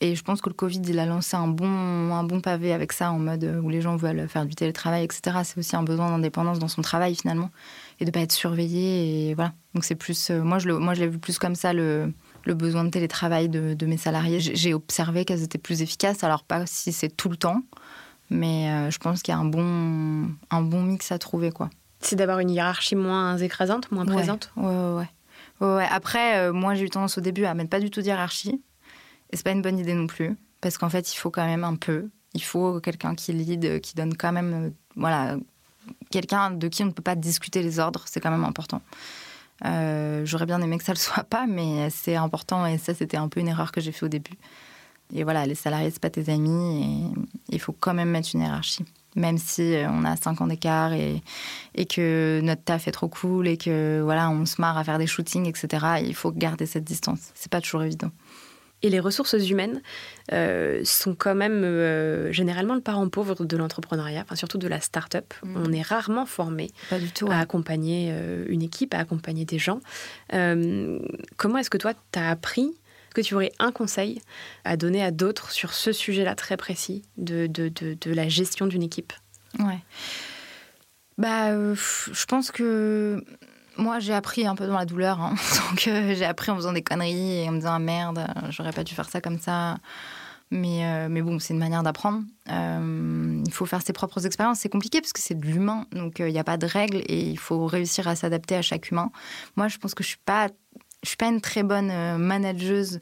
Et 0.00 0.14
je 0.14 0.22
pense 0.22 0.40
que 0.40 0.48
le 0.48 0.54
Covid, 0.54 0.80
il 0.86 0.98
a 1.00 1.06
lancé 1.06 1.36
un 1.36 1.48
bon, 1.48 1.66
un 1.66 2.22
bon 2.22 2.40
pavé 2.40 2.72
avec 2.72 2.92
ça, 2.92 3.10
en 3.10 3.18
mode 3.18 3.60
où 3.64 3.68
les 3.68 3.80
gens 3.80 3.96
veulent 3.96 4.28
faire 4.28 4.46
du 4.46 4.54
télétravail, 4.54 5.02
etc. 5.02 5.38
C'est 5.42 5.58
aussi 5.58 5.74
un 5.74 5.82
besoin 5.82 6.10
d'indépendance 6.10 6.60
dans 6.60 6.68
son 6.68 6.82
travail, 6.82 7.16
finalement, 7.16 7.50
et 7.98 8.04
de 8.04 8.10
pas 8.12 8.20
être 8.20 8.32
surveillé. 8.32 9.30
Et 9.30 9.34
voilà. 9.34 9.54
Donc 9.74 9.84
c'est 9.84 9.96
plus, 9.96 10.30
euh, 10.30 10.40
moi, 10.42 10.60
je 10.60 10.68
le, 10.68 10.78
moi, 10.78 10.94
je 10.94 11.00
l'ai 11.00 11.08
vu 11.08 11.18
plus 11.18 11.40
comme 11.40 11.56
ça, 11.56 11.72
le, 11.72 12.12
le 12.44 12.54
besoin 12.54 12.84
de 12.84 12.90
télétravail 12.90 13.48
de, 13.48 13.74
de 13.74 13.86
mes 13.86 13.96
salariés. 13.96 14.38
J'ai 14.38 14.72
observé 14.72 15.24
qu'elles 15.24 15.42
étaient 15.42 15.58
plus 15.58 15.82
efficaces. 15.82 16.22
Alors 16.22 16.44
pas 16.44 16.64
si 16.66 16.92
c'est 16.92 17.08
tout 17.08 17.28
le 17.28 17.36
temps, 17.36 17.62
mais 18.30 18.70
euh, 18.70 18.90
je 18.92 18.98
pense 18.98 19.22
qu'il 19.22 19.32
y 19.32 19.36
a 19.36 19.40
un 19.40 19.46
bon, 19.46 20.28
un 20.50 20.62
bon 20.62 20.82
mix 20.82 21.10
à 21.10 21.18
trouver, 21.18 21.50
quoi. 21.50 21.70
C'est 22.00 22.14
d'avoir 22.14 22.38
une 22.38 22.50
hiérarchie 22.50 22.94
moins 22.94 23.36
écrasante, 23.38 23.90
moins 23.90 24.06
présente. 24.06 24.52
Ouais, 24.56 24.66
ouais, 24.66 24.96
ouais. 24.98 25.08
Après, 25.60 26.38
euh, 26.38 26.52
moi, 26.52 26.74
j'ai 26.74 26.84
eu 26.84 26.90
tendance 26.90 27.18
au 27.18 27.20
début 27.20 27.44
à 27.44 27.54
mettre 27.54 27.70
pas 27.70 27.80
du 27.80 27.90
tout 27.90 28.00
d'hierarchie. 28.00 28.62
Et 29.30 29.36
c'est 29.36 29.42
pas 29.42 29.52
une 29.52 29.62
bonne 29.62 29.78
idée 29.78 29.94
non 29.94 30.06
plus. 30.06 30.36
Parce 30.60 30.78
qu'en 30.78 30.88
fait, 30.88 31.12
il 31.12 31.16
faut 31.16 31.30
quand 31.30 31.44
même 31.44 31.64
un 31.64 31.76
peu. 31.76 32.08
Il 32.34 32.42
faut 32.42 32.80
quelqu'un 32.80 33.14
qui 33.14 33.32
lead, 33.32 33.80
qui 33.80 33.94
donne 33.94 34.16
quand 34.16 34.32
même. 34.32 34.52
Euh, 34.54 34.70
voilà. 34.96 35.36
Quelqu'un 36.10 36.50
de 36.50 36.68
qui 36.68 36.82
on 36.82 36.86
ne 36.86 36.92
peut 36.92 37.02
pas 37.02 37.14
discuter 37.14 37.62
les 37.62 37.78
ordres, 37.78 38.04
c'est 38.06 38.20
quand 38.20 38.30
même 38.30 38.44
important. 38.44 38.82
Euh, 39.64 40.24
j'aurais 40.24 40.46
bien 40.46 40.60
aimé 40.60 40.78
que 40.78 40.84
ça 40.84 40.92
le 40.92 40.98
soit 40.98 41.24
pas, 41.24 41.46
mais 41.46 41.88
c'est 41.90 42.16
important 42.16 42.66
et 42.66 42.78
ça, 42.78 42.94
c'était 42.94 43.16
un 43.16 43.28
peu 43.28 43.40
une 43.40 43.48
erreur 43.48 43.72
que 43.72 43.80
j'ai 43.80 43.92
fait 43.92 44.04
au 44.04 44.08
début. 44.08 44.36
Et 45.14 45.24
voilà, 45.24 45.46
les 45.46 45.54
salariés, 45.54 45.90
c'est 45.90 46.02
pas 46.02 46.10
tes 46.10 46.30
amis 46.30 47.12
et 47.48 47.54
il 47.54 47.60
faut 47.60 47.72
quand 47.72 47.94
même 47.94 48.10
mettre 48.10 48.28
une 48.34 48.42
hiérarchie 48.42 48.84
même 49.18 49.38
si 49.38 49.74
euh, 49.74 49.88
on 49.90 50.04
a 50.04 50.16
5 50.16 50.40
ans 50.40 50.46
d'écart 50.46 50.92
et, 50.92 51.22
et 51.74 51.86
que 51.86 52.40
notre 52.42 52.62
taf 52.62 52.88
est 52.88 52.92
trop 52.92 53.08
cool 53.08 53.48
et 53.48 53.56
que 53.56 54.00
voilà, 54.02 54.30
on 54.30 54.46
se 54.46 54.60
marre 54.60 54.78
à 54.78 54.84
faire 54.84 54.98
des 54.98 55.06
shootings, 55.06 55.46
etc. 55.46 56.02
Il 56.04 56.14
faut 56.14 56.32
garder 56.32 56.66
cette 56.66 56.84
distance. 56.84 57.30
C'est 57.34 57.50
pas 57.50 57.60
toujours 57.60 57.82
évident. 57.82 58.10
Et 58.82 58.90
les 58.90 59.00
ressources 59.00 59.34
humaines 59.50 59.82
euh, 60.32 60.82
sont 60.84 61.16
quand 61.16 61.34
même 61.34 61.64
euh, 61.64 62.30
généralement 62.30 62.76
le 62.76 62.80
parent 62.80 63.08
pauvre 63.08 63.44
de 63.44 63.56
l'entrepreneuriat, 63.56 64.22
enfin 64.22 64.36
surtout 64.36 64.58
de 64.58 64.68
la 64.68 64.80
start-up. 64.80 65.34
Mm. 65.42 65.56
On 65.56 65.72
est 65.72 65.82
rarement 65.82 66.26
formé 66.26 66.70
Pas 66.88 67.00
du 67.00 67.10
tout, 67.10 67.26
à 67.28 67.38
accompagner 67.38 68.14
une 68.46 68.62
équipe, 68.62 68.94
à 68.94 68.98
accompagner 68.98 69.44
des 69.44 69.58
gens. 69.58 69.80
comment 70.30 71.58
est-ce 71.58 71.70
que 71.70 71.78
toi, 71.78 71.92
tu 72.12 72.18
as 72.20 72.30
appris 72.30 72.72
tu 73.20 73.34
aurais 73.34 73.52
un 73.58 73.72
conseil 73.72 74.20
à 74.64 74.76
donner 74.76 75.02
à 75.02 75.10
d'autres 75.10 75.50
sur 75.50 75.72
ce 75.74 75.92
sujet-là 75.92 76.34
très 76.34 76.56
précis 76.56 77.02
de, 77.16 77.46
de, 77.46 77.68
de, 77.68 78.12
la 78.12 78.28
gestion 78.28 78.66
d'une 78.66 78.82
équipe 78.82 79.12
Ouais. 79.58 79.78
Bah, 81.18 81.48
euh, 81.48 81.74
je 81.74 82.24
pense 82.26 82.50
que 82.52 83.24
moi, 83.76 83.98
j'ai 83.98 84.14
appris 84.14 84.46
un 84.46 84.54
peu 84.54 84.66
dans 84.66 84.78
la 84.78 84.84
douleur. 84.84 85.20
Hein. 85.20 85.34
Donc, 85.70 85.88
euh, 85.88 86.14
j'ai 86.14 86.24
appris 86.24 86.50
en 86.50 86.56
faisant 86.56 86.72
des 86.72 86.82
conneries 86.82 87.42
et 87.42 87.48
en 87.48 87.52
me 87.52 87.58
disant 87.58 87.74
ah, 87.74 87.78
merde, 87.78 88.26
j'aurais 88.50 88.72
pas 88.72 88.84
dû 88.84 88.94
faire 88.94 89.08
ça 89.08 89.20
comme 89.20 89.38
ça. 89.38 89.78
Mais, 90.50 90.86
euh, 90.86 91.08
mais 91.10 91.20
bon, 91.20 91.38
c'est 91.38 91.52
une 91.52 91.60
manière 91.60 91.82
d'apprendre. 91.82 92.22
il 92.48 93.52
faut 93.52 93.66
faire 93.66 93.82
ses 93.82 93.92
propres 93.92 94.24
expériences. 94.24 94.60
C'est 94.60 94.70
compliqué 94.70 95.00
parce 95.00 95.12
que 95.12 95.20
c'est 95.20 95.38
de 95.38 95.44
l'humain. 95.44 95.86
Donc, 95.92 96.20
il 96.20 96.32
n'y 96.32 96.38
a 96.38 96.44
pas 96.44 96.56
de 96.56 96.66
règles 96.66 97.02
et 97.06 97.20
il 97.20 97.38
faut 97.38 97.66
réussir 97.66 98.08
à 98.08 98.16
s'adapter 98.16 98.56
à 98.56 98.62
chaque 98.62 98.90
humain. 98.90 99.10
Moi, 99.56 99.68
je 99.68 99.76
pense 99.78 99.94
que 99.94 100.02
je 100.02 100.08
suis 100.08 100.22
pas 100.24 100.48
je 101.02 101.08
suis 101.08 101.16
pas 101.16 101.28
une 101.28 101.40
très 101.40 101.62
bonne 101.62 101.90
euh, 101.90 102.18
manageuse 102.18 102.98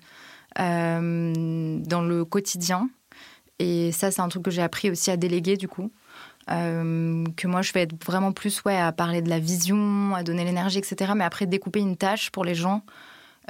euh, 0.58 1.78
dans 1.80 2.02
le 2.02 2.24
quotidien. 2.24 2.88
Et 3.58 3.92
ça, 3.92 4.10
c'est 4.10 4.20
un 4.20 4.28
truc 4.28 4.42
que 4.42 4.50
j'ai 4.50 4.62
appris 4.62 4.90
aussi 4.90 5.10
à 5.10 5.16
déléguer, 5.16 5.56
du 5.56 5.68
coup. 5.68 5.90
que 6.46 7.46
moi, 7.46 7.62
je 7.62 7.72
vais 7.72 7.82
être 7.82 8.04
vraiment 8.04 8.32
plus 8.32 8.62
ouais, 8.64 8.78
à 8.78 8.92
parler 8.92 9.22
de 9.22 9.30
la 9.30 9.38
vision, 9.38 10.14
à 10.14 10.22
donner 10.22 10.44
l'énergie, 10.44 10.78
etc. 10.78 11.12
Mais 11.16 11.24
après, 11.24 11.46
découper 11.46 11.80
une 11.80 11.96
tâche 11.96 12.30
pour 12.30 12.44
les 12.44 12.54
gens, 12.54 12.84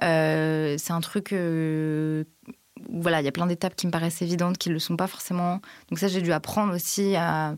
c'est 0.00 0.90
un 0.90 1.00
truc 1.00 1.34
voilà, 2.90 3.20
il 3.20 3.24
y 3.24 3.28
a 3.28 3.32
plein 3.32 3.46
d'étapes 3.46 3.74
qui 3.74 3.86
me 3.86 3.92
paraissent 3.92 4.22
évidentes, 4.22 4.58
qui 4.58 4.68
ne 4.68 4.74
le 4.74 4.80
sont 4.80 4.96
pas 4.96 5.06
forcément. 5.06 5.60
Donc 5.88 5.98
ça, 5.98 6.08
j'ai 6.08 6.20
dû 6.22 6.32
apprendre 6.32 6.74
aussi 6.74 7.14
à, 7.16 7.56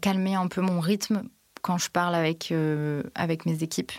calmer 0.00 0.34
un 0.34 0.48
peu 0.48 0.60
mon 0.60 0.80
rythme 0.80 1.22
quand 1.62 1.78
je 1.78 1.90
parle 1.90 2.14
avec, 2.14 2.52
euh, 2.52 3.02
avec 3.14 3.46
mes 3.46 3.62
équipes. 3.62 3.92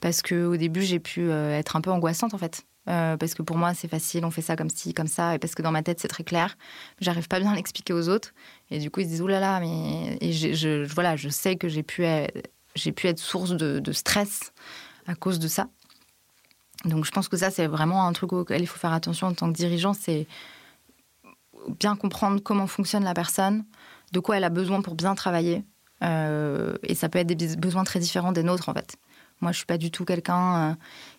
Parce 0.00 0.22
qu'au 0.22 0.56
début, 0.56 0.82
j'ai 0.82 1.00
pu 1.00 1.28
euh, 1.28 1.56
être 1.56 1.76
un 1.76 1.80
peu 1.80 1.90
angoissante, 1.90 2.34
en 2.34 2.38
fait. 2.38 2.62
Euh, 2.88 3.16
parce 3.16 3.34
que 3.34 3.42
pour 3.42 3.58
moi, 3.58 3.74
c'est 3.74 3.88
facile, 3.88 4.24
on 4.24 4.30
fait 4.30 4.42
ça 4.42 4.56
comme 4.56 4.70
ci, 4.70 4.94
comme 4.94 5.08
ça, 5.08 5.34
et 5.34 5.38
parce 5.38 5.54
que 5.54 5.60
dans 5.60 5.72
ma 5.72 5.82
tête, 5.82 6.00
c'est 6.00 6.08
très 6.08 6.24
clair. 6.24 6.56
J'arrive 7.00 7.28
pas 7.28 7.38
bien 7.38 7.52
à 7.52 7.54
l'expliquer 7.54 7.92
aux 7.92 8.08
autres. 8.08 8.32
Et 8.70 8.78
du 8.78 8.90
coup, 8.90 9.00
ils 9.00 9.04
se 9.04 9.10
disent, 9.10 9.22
oulala, 9.22 9.60
mais. 9.60 10.16
Et 10.20 10.32
je, 10.32 10.86
voilà, 10.86 11.16
je 11.16 11.28
sais 11.28 11.56
que 11.56 11.68
j'ai 11.68 11.82
pu, 11.82 12.04
j'ai 12.74 12.92
pu 12.92 13.06
être 13.06 13.18
source 13.18 13.50
de, 13.50 13.78
de 13.78 13.92
stress 13.92 14.52
à 15.06 15.14
cause 15.14 15.38
de 15.38 15.48
ça. 15.48 15.68
Donc 16.84 17.04
je 17.04 17.10
pense 17.10 17.28
que 17.28 17.36
ça, 17.36 17.50
c'est 17.50 17.66
vraiment 17.66 18.06
un 18.06 18.12
truc 18.12 18.32
auquel 18.32 18.62
il 18.62 18.66
faut 18.66 18.78
faire 18.78 18.92
attention 18.92 19.26
en 19.26 19.34
tant 19.34 19.50
que 19.50 19.56
dirigeant, 19.56 19.94
c'est 19.94 20.26
bien 21.80 21.96
comprendre 21.96 22.40
comment 22.42 22.66
fonctionne 22.66 23.04
la 23.04 23.14
personne, 23.14 23.64
de 24.12 24.20
quoi 24.20 24.36
elle 24.36 24.44
a 24.44 24.50
besoin 24.50 24.80
pour 24.80 24.94
bien 24.94 25.14
travailler. 25.14 25.64
Euh, 26.04 26.76
et 26.84 26.94
ça 26.94 27.08
peut 27.08 27.18
être 27.18 27.26
des 27.26 27.56
besoins 27.56 27.82
très 27.82 27.98
différents 27.98 28.30
des 28.30 28.44
nôtres, 28.44 28.68
en 28.68 28.74
fait. 28.74 28.96
Moi, 29.40 29.52
je 29.52 29.58
suis 29.58 29.66
pas 29.66 29.78
du 29.78 29.90
tout 29.90 30.04
quelqu'un 30.04 30.70
euh, 30.70 30.74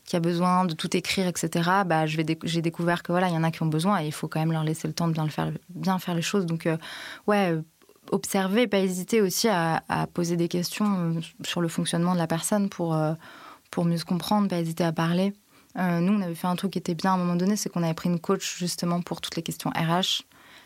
qui 0.05 0.15
a 0.15 0.19
besoin 0.19 0.65
de 0.65 0.73
tout 0.73 0.95
écrire, 0.95 1.27
etc. 1.27 1.69
Bah, 1.85 2.05
j'ai 2.05 2.61
découvert 2.61 3.03
que 3.03 3.11
voilà, 3.11 3.29
il 3.29 3.33
y 3.33 3.37
en 3.37 3.43
a 3.43 3.51
qui 3.51 3.63
ont 3.63 3.67
besoin 3.67 4.01
et 4.01 4.07
il 4.07 4.11
faut 4.11 4.27
quand 4.27 4.39
même 4.39 4.51
leur 4.51 4.63
laisser 4.63 4.87
le 4.87 4.93
temps 4.93 5.07
de 5.07 5.13
bien, 5.13 5.99
faire, 5.99 6.15
les 6.15 6.21
choses. 6.21 6.45
Donc, 6.45 6.65
euh, 6.65 6.77
ouais, 7.27 7.57
observer, 8.11 8.67
pas 8.67 8.79
hésiter 8.79 9.21
aussi 9.21 9.47
à, 9.47 9.81
poser 10.13 10.35
des 10.35 10.47
questions 10.47 11.21
sur 11.43 11.61
le 11.61 11.67
fonctionnement 11.67 12.13
de 12.13 12.17
la 12.17 12.27
personne 12.27 12.67
pour, 12.67 12.97
pour 13.69 13.85
mieux 13.85 13.97
se 13.97 14.05
comprendre, 14.05 14.47
pas 14.47 14.57
hésiter 14.57 14.83
à 14.83 14.91
parler. 14.91 15.33
Euh, 15.77 15.99
nous, 15.99 16.13
on 16.13 16.21
avait 16.21 16.35
fait 16.35 16.47
un 16.47 16.55
truc 16.55 16.71
qui 16.71 16.79
était 16.79 16.95
bien 16.95 17.11
à 17.11 17.13
un 17.13 17.17
moment 17.17 17.35
donné, 17.35 17.55
c'est 17.55 17.69
qu'on 17.69 17.83
avait 17.83 17.93
pris 17.93 18.09
une 18.09 18.19
coach 18.19 18.57
justement 18.57 19.01
pour 19.01 19.21
toutes 19.21 19.35
les 19.35 19.43
questions 19.43 19.69
RH. 19.71 20.23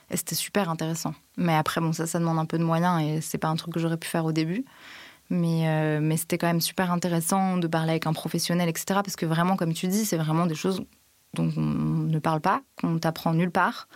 Et 0.09 0.17
c'était 0.17 0.35
super 0.35 0.69
intéressant. 0.69 1.13
Mais 1.37 1.55
après, 1.55 1.81
bon, 1.81 1.93
ça, 1.93 2.07
ça 2.07 2.19
demande 2.19 2.37
un 2.37 2.45
peu 2.45 2.57
de 2.57 2.63
moyens 2.63 3.01
et 3.01 3.21
c'est 3.21 3.37
pas 3.37 3.47
un 3.47 3.55
truc 3.55 3.73
que 3.73 3.79
j'aurais 3.79 3.97
pu 3.97 4.07
faire 4.07 4.25
au 4.25 4.31
début. 4.31 4.65
Mais, 5.29 5.67
euh, 5.67 5.99
mais 6.01 6.17
c'était 6.17 6.37
quand 6.37 6.47
même 6.47 6.61
super 6.61 6.91
intéressant 6.91 7.57
de 7.57 7.67
parler 7.67 7.91
avec 7.91 8.07
un 8.07 8.13
professionnel, 8.13 8.69
etc. 8.69 8.85
Parce 9.03 9.15
que 9.15 9.25
vraiment, 9.25 9.55
comme 9.55 9.73
tu 9.73 9.87
dis, 9.87 10.05
c'est 10.05 10.17
vraiment 10.17 10.45
des 10.45 10.55
choses 10.55 10.83
dont 11.33 11.51
on 11.57 11.61
ne 11.61 12.19
parle 12.19 12.41
pas, 12.41 12.61
qu'on 12.79 12.99
t'apprend 12.99 13.33
nulle 13.33 13.51
part. 13.51 13.87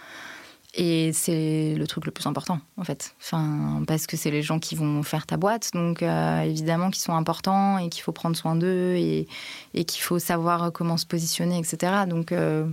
Et 0.74 1.12
c'est 1.14 1.76
le 1.76 1.88
truc 1.88 2.06
le 2.06 2.12
plus 2.12 2.28
important, 2.28 2.60
en 2.78 2.84
fait. 2.84 3.16
Enfin, 3.20 3.84
parce 3.88 4.06
que 4.06 4.18
c'est 4.18 4.30
les 4.30 4.44
gens 4.44 4.60
qui 4.60 4.76
vont 4.76 5.02
faire 5.02 5.26
ta 5.26 5.38
boîte, 5.38 5.72
donc 5.74 6.04
euh, 6.04 6.42
évidemment 6.42 6.92
qu'ils 6.92 7.02
sont 7.02 7.16
importants 7.16 7.80
et 7.80 7.90
qu'il 7.90 8.04
faut 8.04 8.12
prendre 8.12 8.36
soin 8.36 8.56
d'eux 8.56 8.96
et, 8.96 9.28
et 9.74 9.86
qu'il 9.86 10.02
faut 10.04 10.20
savoir 10.20 10.72
comment 10.72 10.98
se 10.98 11.06
positionner, 11.06 11.58
etc. 11.58 12.06
Donc, 12.08 12.32
euh, 12.32 12.68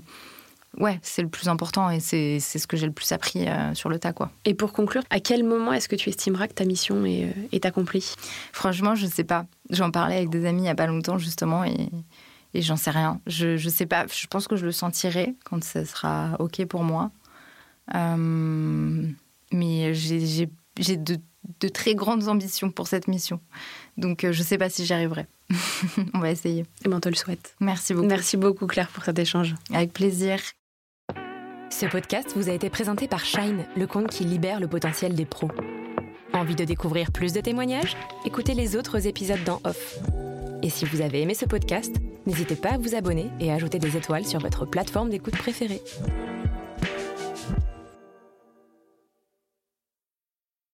ouais, 0.78 0.98
c'est 1.02 1.22
le 1.22 1.28
plus 1.28 1.48
important 1.48 1.90
et 1.90 2.00
c'est 2.00 2.38
ce 2.40 2.66
que 2.66 2.76
j'ai 2.76 2.86
le 2.86 2.92
plus 2.92 3.10
appris 3.12 3.46
euh, 3.48 3.74
sur 3.74 3.88
le 3.88 3.98
tas, 3.98 4.12
quoi. 4.12 4.30
Et 4.44 4.54
pour 4.54 4.72
conclure, 4.72 5.02
à 5.10 5.20
quel 5.20 5.44
moment 5.44 5.72
est-ce 5.72 5.88
que 5.88 5.96
tu 5.96 6.08
estimeras 6.08 6.48
que 6.48 6.54
ta 6.54 6.64
mission 6.64 7.04
est, 7.04 7.34
est 7.52 7.64
accomplie? 7.64 8.14
Franchement, 8.52 8.94
je 8.94 9.06
sais 9.06 9.24
pas. 9.24 9.46
J'en 9.70 9.90
parlais 9.90 10.16
avec 10.16 10.30
des 10.30 10.46
amis 10.46 10.62
il 10.62 10.66
y 10.66 10.70
a 10.70 10.74
pas 10.74 10.86
longtemps, 10.86 11.18
justement, 11.18 11.64
et, 11.64 11.88
et 12.54 12.62
j'en 12.62 12.76
sais 12.76 12.90
rien. 12.90 13.20
Je, 13.26 13.56
je 13.56 13.68
sais 13.68 13.86
pas. 13.86 14.06
Je 14.06 14.26
pense 14.26 14.48
que 14.48 14.56
je 14.56 14.64
le 14.64 14.72
sentirai 14.72 15.34
quand 15.44 15.62
ce 15.62 15.84
sera 15.84 16.36
OK 16.38 16.64
pour 16.66 16.84
moi. 16.84 17.10
Euh, 17.94 19.06
mais 19.52 19.94
j'ai 19.94 20.46
de, 20.96 21.18
de, 21.60 21.68
très 21.68 21.94
grandes 21.94 22.28
ambitions 22.28 22.70
pour 22.70 22.88
cette 22.88 23.08
mission. 23.08 23.40
Donc, 23.96 24.24
euh, 24.24 24.32
je 24.32 24.40
ne 24.40 24.44
sais 24.44 24.58
pas 24.58 24.70
si 24.70 24.86
j'y 24.86 24.92
arriverai. 24.92 25.26
on 26.14 26.18
va 26.18 26.30
essayer. 26.30 26.60
Et 26.60 26.66
eh 26.86 26.88
ben, 26.88 26.96
on 26.96 27.00
te 27.00 27.08
le 27.08 27.14
souhaite. 27.14 27.54
Merci 27.60 27.94
beaucoup. 27.94 28.06
Merci 28.06 28.36
beaucoup, 28.36 28.66
Claire, 28.66 28.88
pour 28.88 29.04
cet 29.04 29.18
échange. 29.18 29.54
Avec 29.72 29.92
plaisir. 29.92 30.40
Ce 31.74 31.86
podcast 31.86 32.34
vous 32.36 32.48
a 32.48 32.52
été 32.52 32.70
présenté 32.70 33.08
par 33.08 33.24
Shine, 33.24 33.64
le 33.76 33.88
compte 33.88 34.06
qui 34.06 34.22
libère 34.22 34.60
le 34.60 34.68
potentiel 34.68 35.16
des 35.16 35.24
pros. 35.24 35.50
Envie 36.32 36.54
de 36.54 36.62
découvrir 36.62 37.10
plus 37.10 37.32
de 37.32 37.40
témoignages? 37.40 37.96
Écoutez 38.24 38.54
les 38.54 38.76
autres 38.76 39.08
épisodes 39.08 39.42
dans 39.44 39.60
Off. 39.64 39.98
Et 40.62 40.70
si 40.70 40.84
vous 40.84 41.00
avez 41.00 41.22
aimé 41.22 41.34
ce 41.34 41.46
podcast, 41.46 41.92
n'hésitez 42.26 42.54
pas 42.54 42.74
à 42.74 42.78
vous 42.78 42.94
abonner 42.94 43.28
et 43.40 43.50
à 43.50 43.56
ajouter 43.56 43.80
des 43.80 43.96
étoiles 43.96 44.24
sur 44.24 44.38
votre 44.38 44.66
plateforme 44.66 45.10
d'écoute 45.10 45.36
préférée. 45.36 45.82